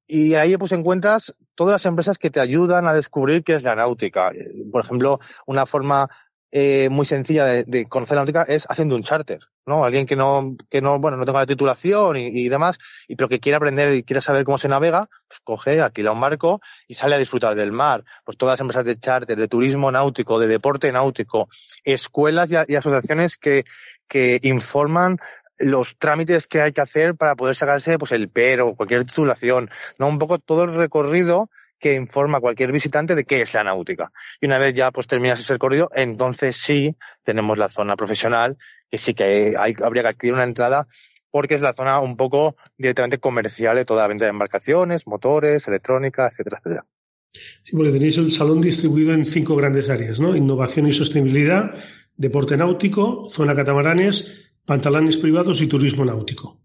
Y 0.07 0.33
ahí 0.33 0.57
pues 0.57 0.71
encuentras 0.71 1.35
todas 1.53 1.73
las 1.73 1.85
empresas 1.85 2.17
que 2.17 2.31
te 2.31 2.39
ayudan 2.39 2.87
a 2.87 2.93
descubrir 2.93 3.43
qué 3.43 3.55
es 3.55 3.63
la 3.63 3.75
náutica. 3.75 4.31
Por 4.71 4.83
ejemplo, 4.83 5.19
una 5.45 5.65
forma 5.65 6.09
eh, 6.51 6.87
muy 6.89 7.05
sencilla 7.05 7.45
de, 7.45 7.85
conocer 7.87 8.15
la 8.15 8.21
náutica 8.21 8.41
es 8.43 8.65
haciendo 8.67 8.95
un 8.95 9.03
charter, 9.03 9.39
¿no? 9.69 9.85
Alguien 9.85 10.05
que 10.05 10.17
no, 10.17 10.57
que 10.69 10.81
no, 10.81 10.99
bueno, 10.99 11.15
no 11.15 11.25
tenga 11.25 11.39
la 11.39 11.45
titulación 11.45 12.17
y, 12.17 12.49
demás, 12.49 12.77
y 13.07 13.15
pero 13.15 13.29
que 13.29 13.39
quiera 13.39 13.57
aprender 13.57 13.93
y 13.93 14.03
quiera 14.03 14.19
saber 14.19 14.43
cómo 14.43 14.57
se 14.57 14.67
navega, 14.67 15.07
pues 15.27 15.39
coge, 15.41 15.79
alquila 15.79 16.11
un 16.11 16.19
barco 16.19 16.59
y 16.87 16.95
sale 16.95 17.15
a 17.15 17.17
disfrutar 17.17 17.55
del 17.55 17.71
mar. 17.71 18.03
Pues 18.25 18.37
todas 18.37 18.53
las 18.53 18.59
empresas 18.59 18.83
de 18.83 18.97
charter, 18.99 19.37
de 19.37 19.47
turismo 19.47 19.91
náutico, 19.91 20.39
de 20.39 20.47
deporte 20.47 20.91
náutico, 20.91 21.47
escuelas 21.85 22.51
y, 22.51 22.75
asociaciones 22.75 23.37
que, 23.37 23.63
que 24.07 24.39
informan 24.43 25.17
los 25.59 25.97
trámites 25.97 26.47
que 26.47 26.61
hay 26.61 26.71
que 26.71 26.81
hacer 26.81 27.15
para 27.15 27.35
poder 27.35 27.55
sacarse 27.55 27.97
pues 27.97 28.11
el 28.11 28.29
PER 28.29 28.61
o 28.61 28.75
cualquier 28.75 29.05
titulación, 29.05 29.69
¿no? 29.97 30.07
Un 30.07 30.17
poco 30.17 30.39
todo 30.39 30.63
el 30.63 30.73
recorrido 30.73 31.49
que 31.79 31.95
informa 31.95 32.37
a 32.37 32.41
cualquier 32.41 32.71
visitante 32.71 33.15
de 33.15 33.25
qué 33.25 33.41
es 33.41 33.53
la 33.53 33.63
náutica. 33.63 34.11
Y 34.41 34.47
una 34.47 34.59
vez 34.59 34.73
ya 34.75 34.91
pues 34.91 35.07
terminas 35.07 35.39
ese 35.39 35.53
recorrido, 35.53 35.89
entonces 35.95 36.57
sí 36.57 36.95
tenemos 37.23 37.57
la 37.57 37.69
zona 37.69 37.95
profesional, 37.95 38.57
que 38.89 38.97
sí 38.97 39.13
que 39.13 39.55
hay, 39.57 39.73
habría 39.83 40.03
que 40.03 40.09
adquirir 40.09 40.33
una 40.33 40.43
entrada 40.43 40.87
porque 41.31 41.55
es 41.55 41.61
la 41.61 41.73
zona 41.73 41.99
un 41.99 42.17
poco 42.17 42.55
directamente 42.77 43.19
comercial 43.19 43.75
de 43.75 43.85
toda 43.85 44.01
la 44.03 44.07
venta 44.07 44.25
de 44.25 44.31
embarcaciones, 44.31 45.07
motores, 45.07 45.67
electrónica, 45.67 46.27
etcétera, 46.27 46.57
etcétera. 46.57 46.85
Sí, 47.31 47.75
porque 47.75 47.91
tenéis 47.91 48.17
el 48.17 48.31
salón 48.31 48.61
distribuido 48.61 49.13
en 49.13 49.25
cinco 49.25 49.55
grandes 49.55 49.89
áreas, 49.89 50.19
¿no? 50.19 50.35
Innovación 50.35 50.87
y 50.87 50.93
sostenibilidad, 50.93 51.75
deporte 52.17 52.57
náutico, 52.57 53.29
zona 53.29 53.55
catamaranes, 53.55 54.49
pantalones 54.65 55.17
privados 55.17 55.61
y 55.61 55.67
turismo 55.67 56.03
náutico. 56.03 56.59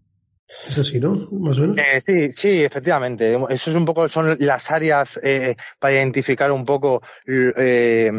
Es 0.47 0.77
así, 0.77 0.99
¿no? 0.99 1.15
Eh, 1.77 1.99
sí, 1.99 2.31
sí, 2.31 2.63
efectivamente. 2.63 3.35
Eso 3.49 3.69
es 3.69 3.75
un 3.75 3.85
poco, 3.85 4.07
son 4.07 4.37
las 4.39 4.69
áreas 4.69 5.19
eh, 5.23 5.55
para 5.79 5.95
identificar 5.95 6.51
un 6.51 6.65
poco 6.65 7.01
eh, 7.27 8.11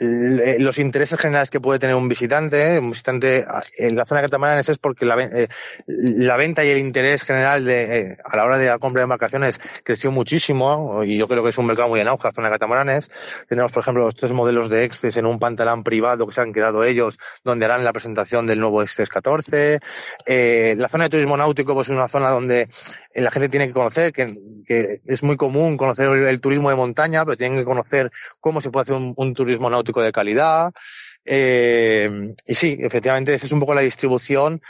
los 0.00 0.78
intereses 0.78 1.18
generales 1.18 1.50
que 1.50 1.60
puede 1.60 1.78
tener 1.78 1.96
un 1.96 2.08
visitante, 2.08 2.78
un 2.78 2.90
visitante 2.90 3.46
en 3.76 3.96
la 3.96 4.06
zona 4.06 4.20
de 4.20 4.26
catamaranes 4.26 4.68
es 4.68 4.78
porque 4.78 5.04
la, 5.04 5.22
eh, 5.22 5.48
la 5.86 6.36
venta 6.36 6.64
y 6.64 6.70
el 6.70 6.78
interés 6.78 7.22
general 7.22 7.64
de, 7.64 7.98
eh, 7.98 8.16
a 8.24 8.36
la 8.36 8.44
hora 8.44 8.58
de 8.58 8.66
la 8.66 8.78
compra 8.78 9.00
de 9.00 9.04
embarcaciones 9.04 9.60
creció 9.84 10.10
muchísimo 10.10 11.02
y 11.04 11.16
yo 11.16 11.28
creo 11.28 11.42
que 11.42 11.50
es 11.50 11.58
un 11.58 11.66
mercado 11.66 11.88
muy 11.88 12.00
en 12.00 12.08
auge 12.08 12.28
la 12.28 12.32
zona 12.32 12.48
de 12.48 12.54
catamaranes. 12.54 13.10
Tenemos, 13.48 13.72
por 13.72 13.82
ejemplo, 13.82 14.04
los 14.04 14.14
tres 14.14 14.32
modelos 14.32 14.68
de 14.68 14.84
Exces 14.84 15.16
en 15.16 15.26
un 15.26 15.38
pantalán 15.38 15.82
privado 15.82 16.26
que 16.26 16.32
se 16.32 16.40
han 16.40 16.52
quedado 16.52 16.84
ellos, 16.84 17.18
donde 17.44 17.64
harán 17.64 17.84
la 17.84 17.92
presentación 17.92 18.46
del 18.46 18.60
nuevo 18.60 18.82
Exces 18.82 19.08
14. 19.08 19.78
la 20.26 20.88
zona 20.88 21.04
de 21.04 21.10
turismo 21.10 21.36
náutico 21.36 21.74
pues 21.74 21.88
es 21.88 21.96
una 21.96 22.08
zona 22.08 22.30
donde 22.30 22.68
la 23.20 23.30
gente 23.30 23.48
tiene 23.48 23.66
que 23.66 23.72
conocer, 23.72 24.12
que, 24.12 25.00
es 25.04 25.22
muy 25.22 25.36
común 25.36 25.76
conocer 25.76 26.08
el, 26.08 26.40
turismo 26.40 26.70
de 26.70 26.76
montaña, 26.76 27.24
pero 27.24 27.36
tienen 27.36 27.58
que 27.58 27.64
conocer 27.64 28.10
cómo 28.40 28.60
se 28.60 28.70
puede 28.70 28.82
hacer 28.82 29.12
un, 29.16 29.34
turismo 29.34 29.70
náutico 29.70 30.02
de 30.02 30.12
calidad. 30.12 30.72
Eh, 31.24 32.34
y 32.46 32.54
sí, 32.54 32.76
efectivamente, 32.80 33.34
esa 33.34 33.46
es 33.46 33.52
un 33.52 33.60
poco 33.60 33.74
la 33.74 33.80
distribución 33.80 34.60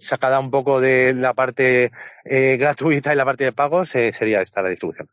sacada 0.00 0.40
un 0.40 0.50
poco 0.50 0.80
de 0.80 1.14
la 1.14 1.34
parte 1.34 1.90
eh, 2.24 2.56
gratuita 2.58 3.12
y 3.12 3.16
la 3.16 3.24
parte 3.24 3.44
de 3.44 3.52
pagos, 3.52 3.94
eh, 3.94 4.12
sería 4.12 4.40
esta 4.40 4.62
la 4.62 4.70
distribución. 4.70 5.08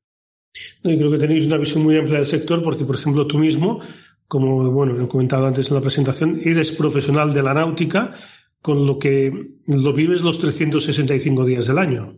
Y 0.83 0.97
creo 0.97 1.11
que 1.11 1.17
tenéis 1.17 1.45
una 1.45 1.57
visión 1.57 1.83
muy 1.83 1.97
amplia 1.97 2.17
del 2.17 2.27
sector 2.27 2.63
porque, 2.63 2.85
por 2.85 2.95
ejemplo, 2.95 3.27
tú 3.27 3.37
mismo, 3.37 3.81
como 4.27 4.71
bueno, 4.71 5.03
he 5.03 5.07
comentado 5.07 5.45
antes 5.45 5.69
en 5.69 5.75
la 5.75 5.81
presentación, 5.81 6.39
eres 6.43 6.71
profesional 6.71 7.33
de 7.33 7.43
la 7.43 7.53
náutica, 7.53 8.15
con 8.61 8.85
lo 8.85 8.97
que 8.97 9.31
lo 9.67 9.93
vives 9.93 10.21
los 10.21 10.39
365 10.39 11.45
días 11.45 11.67
del 11.67 11.77
año. 11.77 12.17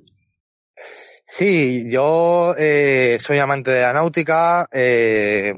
Sí, 1.31 1.85
yo 1.89 2.55
eh, 2.57 3.17
soy 3.21 3.37
amante 3.37 3.69
de 3.71 3.81
la 3.81 3.93
náutica. 3.93 4.67
Eh, 4.71 5.53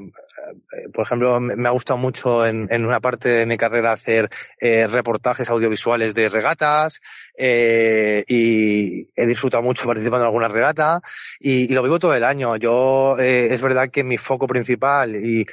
por 0.92 1.04
ejemplo, 1.04 1.40
me 1.40 1.68
ha 1.68 1.72
gustado 1.72 1.98
mucho 1.98 2.44
en, 2.46 2.68
una 2.84 3.00
parte 3.00 3.28
de 3.28 3.46
mi 3.46 3.56
carrera 3.56 3.92
hacer 3.92 4.30
eh, 4.60 4.86
reportajes 4.86 5.48
audiovisuales 5.50 6.14
de 6.14 6.28
regatas 6.28 7.00
eh, 7.36 8.24
y 8.26 9.08
he 9.14 9.26
disfrutado 9.26 9.62
mucho 9.62 9.86
participando 9.86 10.24
en 10.24 10.28
alguna 10.28 10.48
regata 10.48 11.00
y, 11.40 11.68
lo 11.72 11.82
vivo 11.82 11.98
todo 11.98 12.14
el 12.14 12.24
año. 12.24 12.56
Yo 12.56 13.16
eh, 13.18 13.48
es 13.50 13.62
verdad 13.62 13.90
que 13.90 14.04
mi 14.04 14.18
foco 14.18 14.46
principal 14.46 15.16
y, 15.16 15.44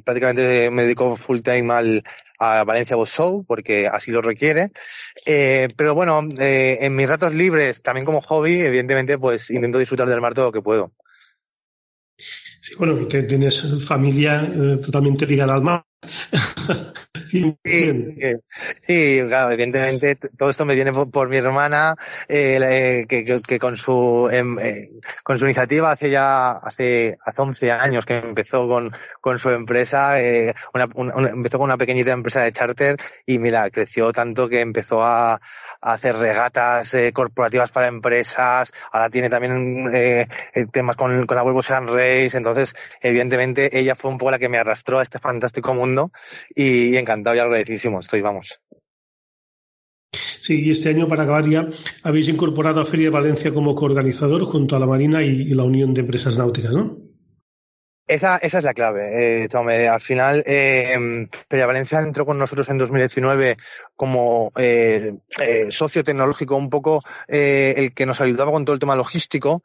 prácticamente 0.00 0.70
me 0.70 0.82
dedico 0.82 1.16
full 1.16 1.40
time 1.40 1.72
al, 1.72 2.04
a 2.40 2.64
Valencia 2.64 2.96
Boat 2.96 3.08
Show 3.08 3.44
porque 3.46 3.86
así 3.86 4.10
lo 4.10 4.22
requiere. 4.22 4.72
Eh, 5.26 5.68
pero 5.76 5.94
bueno, 5.94 6.26
eh, 6.38 6.78
en 6.80 6.96
mis 6.96 7.08
ratos 7.08 7.34
libres, 7.34 7.82
también 7.82 8.06
como 8.06 8.22
hobby, 8.22 8.60
evidentemente, 8.60 9.18
pues 9.18 9.50
intento 9.50 9.78
disfrutar 9.78 10.08
del 10.08 10.20
mar 10.20 10.34
todo 10.34 10.46
lo 10.46 10.52
que 10.52 10.62
puedo. 10.62 10.92
Sí, 12.60 12.74
bueno, 12.78 13.06
tienes 13.06 13.84
familia 13.84 14.42
eh, 14.44 14.76
totalmente 14.84 15.26
ligada 15.26 15.54
al 15.54 15.62
mar. 15.62 15.84
Sí, 17.30 17.56
sí, 18.82 19.22
claro, 19.28 19.52
evidentemente 19.52 20.16
todo 20.16 20.50
esto 20.50 20.64
me 20.64 20.74
viene 20.74 20.92
por, 20.92 21.28
mi 21.28 21.36
hermana, 21.36 21.94
eh, 22.28 23.06
eh 23.08 23.40
que, 23.46 23.58
con 23.58 23.76
su 23.76 24.28
em, 24.32 24.58
eh, 24.58 24.90
con 25.22 25.38
su 25.38 25.44
iniciativa 25.44 25.92
hace 25.92 26.10
ya 26.10 26.50
hace 26.50 27.16
hace 27.24 27.40
11 27.40 27.70
años 27.70 28.04
que 28.04 28.18
empezó 28.18 28.66
con, 28.66 28.90
con 29.20 29.38
su 29.38 29.50
empresa, 29.50 30.16
una, 30.74 30.88
empezó 31.30 31.58
con 31.58 31.66
una 31.66 31.78
pequeñita 31.78 32.10
empresa 32.10 32.42
de 32.42 32.52
charter 32.52 32.96
y 33.26 33.38
mira, 33.38 33.70
creció 33.70 34.10
tanto 34.10 34.48
que 34.48 34.60
empezó 34.60 35.02
a, 35.02 35.40
hacer 35.82 36.16
regatas 36.16 36.94
corporativas 37.14 37.70
para 37.70 37.86
empresas, 37.86 38.70
ahora 38.92 39.08
tiene 39.08 39.30
también 39.30 39.90
temas 40.72 40.96
con, 40.96 41.26
con 41.26 41.36
la 41.36 41.42
Volvo 41.42 41.62
Sun 41.62 41.88
Race, 41.88 42.36
entonces 42.36 42.74
evidentemente 43.00 43.78
ella 43.78 43.94
fue 43.94 44.10
un 44.10 44.18
poco 44.18 44.32
la 44.32 44.38
que 44.38 44.48
me 44.48 44.58
arrastró 44.58 44.98
a 44.98 45.02
este 45.02 45.18
fantástico 45.18 45.72
mundo 45.74 46.10
y, 46.54 46.94
y 46.94 46.96
encantado 46.98 47.19
encantado 47.20 47.36
y 47.36 47.38
agradecidísimo 47.38 48.00
estoy, 48.00 48.20
vamos. 48.20 48.60
Sí, 50.12 50.62
y 50.62 50.70
este 50.70 50.88
año, 50.88 51.06
para 51.06 51.24
acabar 51.24 51.48
ya, 51.48 51.68
habéis 52.02 52.28
incorporado 52.28 52.80
a 52.80 52.84
Feria 52.84 53.06
de 53.06 53.10
Valencia 53.10 53.52
como 53.52 53.74
coorganizador 53.74 54.42
junto 54.44 54.74
a 54.74 54.80
la 54.80 54.86
Marina 54.86 55.22
y, 55.22 55.42
y 55.42 55.54
la 55.54 55.64
Unión 55.64 55.94
de 55.94 56.00
Empresas 56.00 56.38
Náuticas, 56.38 56.72
¿no? 56.72 57.09
Esa, 58.10 58.38
esa 58.38 58.58
es 58.58 58.64
la 58.64 58.74
clave, 58.74 59.44
eh, 59.44 59.48
Al 59.88 60.00
final, 60.00 60.42
eh, 60.44 61.28
Feria 61.48 61.66
Valencia 61.66 62.00
entró 62.00 62.26
con 62.26 62.38
nosotros 62.38 62.68
en 62.68 62.76
2019 62.76 63.56
como 63.94 64.50
eh, 64.56 65.12
eh, 65.38 65.70
socio 65.70 66.02
tecnológico, 66.02 66.56
un 66.56 66.70
poco 66.70 67.04
eh, 67.28 67.72
el 67.76 67.94
que 67.94 68.06
nos 68.06 68.20
ayudaba 68.20 68.50
con 68.50 68.64
todo 68.64 68.74
el 68.74 68.80
tema 68.80 68.96
logístico, 68.96 69.62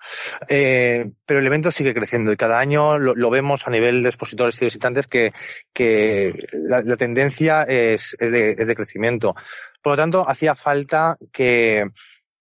eh, 0.48 1.10
pero 1.26 1.40
el 1.40 1.48
evento 1.48 1.72
sigue 1.72 1.96
creciendo 1.96 2.32
y 2.32 2.38
cada 2.38 2.60
año 2.60 3.00
lo, 3.00 3.16
lo 3.16 3.32
vemos 3.32 3.66
a 3.66 3.72
nivel 3.72 4.04
de 4.04 4.10
expositores 4.10 4.62
y 4.62 4.66
visitantes 4.66 5.08
que, 5.08 5.34
que 5.74 6.32
la, 6.54 6.84
la 6.84 6.98
tendencia 6.98 7.64
es, 7.64 8.16
es, 8.20 8.32
de, 8.32 8.52
es 8.52 8.68
de 8.68 8.76
crecimiento. 8.76 9.34
Por 9.82 9.94
lo 9.94 9.98
tanto, 9.98 10.30
hacía 10.30 10.54
falta 10.54 11.18
que 11.32 11.84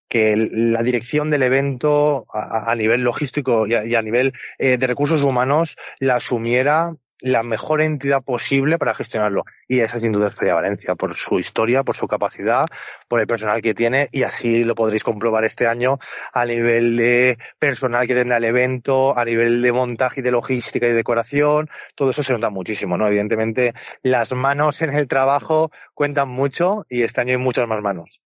que 0.09 0.37
la 0.37 0.83
dirección 0.83 1.31
del 1.31 1.43
evento 1.43 2.27
a, 2.33 2.75
nivel 2.77 3.03
logístico 3.03 3.67
y 3.67 3.75
a, 3.75 3.85
y 3.85 3.95
a 3.95 4.03
nivel 4.03 4.33
eh, 4.59 4.77
de 4.77 4.87
recursos 4.87 5.23
humanos 5.23 5.77
la 5.99 6.17
asumiera 6.17 6.95
la 7.25 7.43
mejor 7.43 7.81
entidad 7.81 8.23
posible 8.23 8.79
para 8.79 8.95
gestionarlo. 8.95 9.45
Y 9.67 9.81
esa 9.81 9.99
sin 9.99 10.13
duda 10.13 10.29
es 10.29 10.35
Feria 10.35 10.55
Valencia, 10.55 10.95
por 10.95 11.15
su 11.15 11.39
historia, 11.39 11.83
por 11.83 11.97
su 11.97 12.07
capacidad, 12.07 12.67
por 13.09 13.21
el 13.21 13.27
personal 13.27 13.63
que 13.63 13.73
tiene, 13.73 14.09
y 14.13 14.25
así 14.25 14.63
lo 14.63 14.75
podréis 14.75 15.05
comprobar 15.05 15.45
este 15.45 15.67
año 15.67 15.99
a 16.35 16.45
nivel 16.45 16.99
de 16.99 17.39
personal 17.59 18.07
que 18.07 18.15
tendrá 18.15 18.37
el 18.37 18.45
evento, 18.45 19.17
a 19.17 19.25
nivel 19.25 19.63
de 19.63 19.73
montaje 19.73 20.21
y 20.21 20.23
de 20.23 20.33
logística 20.33 20.87
y 20.87 20.93
decoración, 20.93 21.71
todo 21.95 22.11
eso 22.11 22.23
se 22.23 22.35
nota 22.35 22.51
muchísimo, 22.51 22.99
¿no? 22.99 23.07
Evidentemente, 23.07 23.73
las 24.03 24.33
manos 24.33 24.83
en 24.83 24.95
el 24.95 25.09
trabajo 25.09 25.71
cuentan 25.95 26.29
mucho 26.29 26.85
y 26.91 27.03
este 27.03 27.23
año 27.23 27.33
hay 27.33 27.39
muchas 27.39 27.67
más 27.67 27.81
manos. 27.81 28.21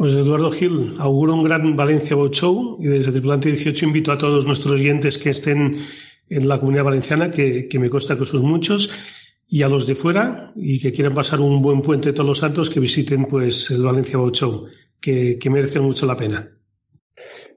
Pues 0.00 0.14
Eduardo 0.14 0.50
Gil, 0.50 0.94
auguro 0.98 1.34
un 1.34 1.44
gran 1.44 1.76
Valencia 1.76 2.16
Boat 2.16 2.32
Show 2.32 2.78
y 2.80 2.86
desde 2.86 3.12
Tripulante 3.12 3.50
18 3.50 3.84
invito 3.84 4.10
a 4.10 4.16
todos 4.16 4.46
nuestros 4.46 4.72
oyentes 4.72 5.18
que 5.18 5.28
estén 5.28 5.76
en 6.30 6.48
la 6.48 6.58
comunidad 6.58 6.84
valenciana, 6.84 7.30
que, 7.30 7.68
que 7.68 7.78
me 7.78 7.90
consta 7.90 8.16
que 8.16 8.24
son 8.24 8.40
muchos, 8.46 8.90
y 9.46 9.62
a 9.62 9.68
los 9.68 9.86
de 9.86 9.94
fuera 9.94 10.52
y 10.56 10.80
que 10.80 10.94
quieran 10.94 11.12
pasar 11.12 11.40
un 11.40 11.60
buen 11.60 11.82
puente 11.82 12.14
todos 12.14 12.26
los 12.26 12.38
santos, 12.38 12.70
que 12.70 12.80
visiten 12.80 13.26
pues 13.26 13.70
el 13.72 13.82
Valencia 13.82 14.16
Boat 14.16 14.36
Show, 14.36 14.68
que, 15.02 15.38
que 15.38 15.50
merece 15.50 15.80
mucho 15.80 16.06
la 16.06 16.16
pena. 16.16 16.48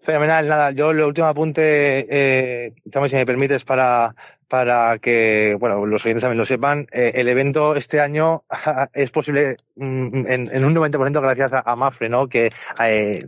Fenomenal, 0.02 0.46
nada, 0.46 0.72
yo 0.72 0.92
el 0.92 1.02
último 1.02 1.28
apunte, 1.28 2.06
eh, 2.10 2.74
si 2.92 3.16
me 3.16 3.26
permites, 3.26 3.64
para, 3.64 4.14
para 4.54 5.00
que, 5.00 5.58
bueno, 5.60 5.84
los 5.88 6.06
oyentes 6.06 6.22
también 6.22 6.38
lo 6.38 6.46
sepan, 6.46 6.86
eh, 6.92 7.14
el 7.16 7.28
evento 7.28 7.76
este 7.76 8.00
año 8.00 8.44
es 8.94 9.10
posible 9.10 9.58
mm, 9.78 10.28
en, 10.28 10.64
un 10.64 10.76
90% 10.76 11.22
gracias 11.24 11.54
a, 11.54 11.76
Mafre, 11.76 12.08
¿no? 12.08 12.28
Que 12.28 12.52
eh, 12.80 13.26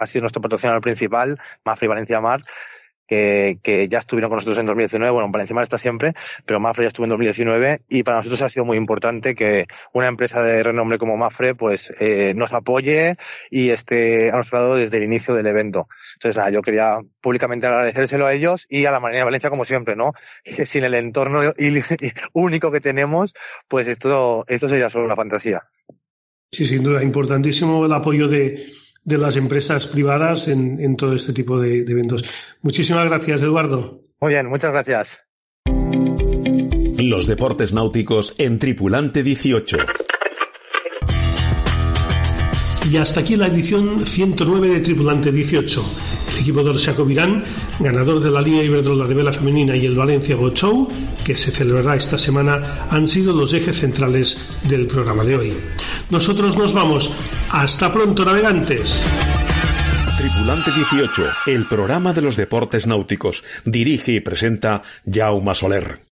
ha 0.00 0.06
sido 0.06 0.22
nuestro 0.22 0.40
patrocinador 0.40 0.80
principal, 0.80 1.38
Mafre 1.62 1.88
Valencia 1.88 2.22
Mar, 2.22 2.40
que, 3.62 3.88
ya 3.88 3.98
estuvieron 3.98 4.30
con 4.30 4.36
nosotros 4.36 4.58
en 4.58 4.66
2019. 4.66 5.12
Bueno, 5.12 5.30
para 5.30 5.44
encima 5.44 5.62
está 5.62 5.78
siempre, 5.78 6.14
pero 6.46 6.60
Mafre 6.60 6.84
ya 6.84 6.88
estuvo 6.88 7.04
en 7.04 7.10
2019 7.10 7.82
y 7.88 8.02
para 8.02 8.18
nosotros 8.18 8.42
ha 8.42 8.48
sido 8.48 8.64
muy 8.64 8.76
importante 8.76 9.34
que 9.34 9.66
una 9.92 10.08
empresa 10.08 10.40
de 10.42 10.62
renombre 10.62 10.98
como 10.98 11.16
Mafre 11.16 11.54
pues 11.54 11.92
eh, 12.00 12.32
nos 12.34 12.52
apoye 12.52 13.16
y 13.50 13.70
esté 13.70 14.30
a 14.30 14.36
nuestro 14.36 14.58
lado 14.58 14.76
desde 14.76 14.96
el 14.96 15.04
inicio 15.04 15.34
del 15.34 15.46
evento. 15.46 15.88
Entonces, 16.14 16.36
nada, 16.36 16.50
yo 16.50 16.62
quería 16.62 16.98
públicamente 17.20 17.66
agradecérselo 17.66 18.26
a 18.26 18.32
ellos 18.32 18.66
y 18.68 18.86
a 18.86 18.90
la 18.90 19.00
Marina 19.00 19.20
de 19.20 19.24
Valencia 19.24 19.50
como 19.50 19.64
siempre, 19.64 19.96
¿no? 19.96 20.12
Sin 20.64 20.84
el 20.84 20.94
entorno 20.94 21.40
único 22.32 22.70
que 22.70 22.80
tenemos, 22.80 23.34
pues 23.68 23.86
esto, 23.88 24.44
esto 24.48 24.68
sería 24.68 24.90
solo 24.90 25.04
una 25.04 25.16
fantasía. 25.16 25.62
Sí, 26.50 26.66
sin 26.66 26.82
duda, 26.82 27.02
importantísimo 27.02 27.84
el 27.86 27.92
apoyo 27.92 28.28
de, 28.28 28.62
de 29.04 29.18
las 29.18 29.36
empresas 29.36 29.86
privadas 29.86 30.48
en, 30.48 30.96
todo 30.96 31.14
este 31.14 31.32
tipo 31.32 31.58
de, 31.58 31.80
eventos. 31.80 32.24
Muchísimas 32.62 33.04
gracias, 33.06 33.42
Eduardo. 33.42 34.02
Muy 34.20 34.32
bien, 34.32 34.46
muchas 34.48 34.70
gracias. 34.70 35.18
Los 36.98 37.26
deportes 37.26 37.72
náuticos 37.72 38.34
en 38.38 38.58
Tripulante 38.58 39.22
18. 39.22 39.78
Y 42.90 42.96
hasta 42.96 43.20
aquí 43.20 43.36
la 43.36 43.46
edición 43.46 44.04
109 44.04 44.68
de 44.68 44.80
Tripulante 44.80 45.30
18. 45.30 45.84
El 46.32 46.38
equipo 46.40 46.62
de 46.62 46.70
Orsaco 46.70 47.04
Virán, 47.04 47.44
ganador 47.78 48.20
de 48.20 48.30
la 48.30 48.42
Liga 48.42 48.62
Iberdrola 48.62 49.06
de 49.06 49.14
Vela 49.14 49.32
Femenina 49.32 49.76
y 49.76 49.86
el 49.86 49.96
Valencia 49.96 50.36
Boat 50.36 50.56
Show, 50.56 50.88
que 51.24 51.36
se 51.36 51.52
celebrará 51.52 51.96
esta 51.96 52.18
semana, 52.18 52.86
han 52.90 53.06
sido 53.06 53.32
los 53.32 53.52
ejes 53.52 53.78
centrales 53.78 54.56
del 54.68 54.86
programa 54.86 55.24
de 55.24 55.36
hoy. 55.36 55.56
Nosotros 56.10 56.56
nos 56.56 56.72
vamos. 56.72 57.10
Hasta 57.50 57.92
pronto, 57.92 58.24
navegantes. 58.24 59.04
Tripulante 60.18 60.70
18, 60.72 61.24
el 61.46 61.68
programa 61.68 62.12
de 62.12 62.22
los 62.22 62.36
deportes 62.36 62.86
náuticos. 62.86 63.44
Dirige 63.64 64.12
y 64.12 64.20
presenta 64.20 64.82
Jaume 65.10 65.54
Soler. 65.54 66.11